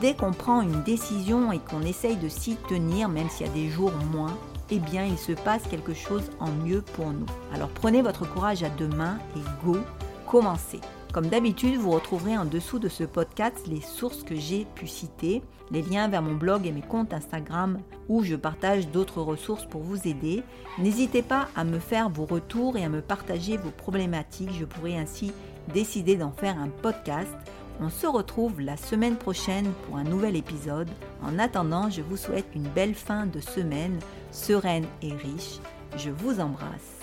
Dès 0.00 0.14
qu'on 0.14 0.32
prend 0.32 0.62
une 0.62 0.82
décision 0.82 1.52
et 1.52 1.58
qu'on 1.58 1.82
essaye 1.82 2.16
de 2.16 2.28
s'y 2.28 2.56
tenir, 2.68 3.08
même 3.08 3.28
s'il 3.28 3.46
y 3.46 3.50
a 3.50 3.52
des 3.52 3.68
jours 3.68 3.92
moins, 4.10 4.36
eh 4.70 4.78
bien 4.78 5.04
il 5.04 5.18
se 5.18 5.32
passe 5.32 5.62
quelque 5.68 5.94
chose 5.94 6.30
en 6.40 6.50
mieux 6.50 6.82
pour 6.82 7.10
nous. 7.10 7.26
Alors 7.54 7.68
prenez 7.68 8.02
votre 8.02 8.28
courage 8.28 8.62
à 8.62 8.68
deux 8.70 8.88
mains 8.88 9.18
et 9.36 9.64
go, 9.64 9.78
commencez. 10.26 10.80
Comme 11.16 11.28
d'habitude, 11.28 11.78
vous 11.78 11.92
retrouverez 11.92 12.36
en 12.36 12.44
dessous 12.44 12.78
de 12.78 12.90
ce 12.90 13.02
podcast 13.02 13.66
les 13.68 13.80
sources 13.80 14.22
que 14.22 14.36
j'ai 14.36 14.66
pu 14.74 14.86
citer, 14.86 15.42
les 15.70 15.80
liens 15.80 16.08
vers 16.08 16.20
mon 16.20 16.34
blog 16.34 16.66
et 16.66 16.72
mes 16.72 16.82
comptes 16.82 17.14
Instagram 17.14 17.78
où 18.10 18.22
je 18.22 18.36
partage 18.36 18.88
d'autres 18.88 19.22
ressources 19.22 19.64
pour 19.64 19.80
vous 19.80 20.06
aider. 20.06 20.42
N'hésitez 20.76 21.22
pas 21.22 21.48
à 21.56 21.64
me 21.64 21.78
faire 21.78 22.10
vos 22.10 22.26
retours 22.26 22.76
et 22.76 22.84
à 22.84 22.90
me 22.90 23.00
partager 23.00 23.56
vos 23.56 23.70
problématiques. 23.70 24.52
Je 24.60 24.66
pourrai 24.66 24.98
ainsi 24.98 25.32
décider 25.72 26.16
d'en 26.16 26.32
faire 26.32 26.58
un 26.58 26.68
podcast. 26.68 27.34
On 27.80 27.88
se 27.88 28.06
retrouve 28.06 28.60
la 28.60 28.76
semaine 28.76 29.16
prochaine 29.16 29.72
pour 29.86 29.96
un 29.96 30.04
nouvel 30.04 30.36
épisode. 30.36 30.90
En 31.22 31.38
attendant, 31.38 31.88
je 31.88 32.02
vous 32.02 32.18
souhaite 32.18 32.48
une 32.54 32.68
belle 32.68 32.94
fin 32.94 33.24
de 33.24 33.40
semaine, 33.40 33.98
sereine 34.32 34.84
et 35.00 35.14
riche. 35.14 35.60
Je 35.96 36.10
vous 36.10 36.40
embrasse. 36.40 36.95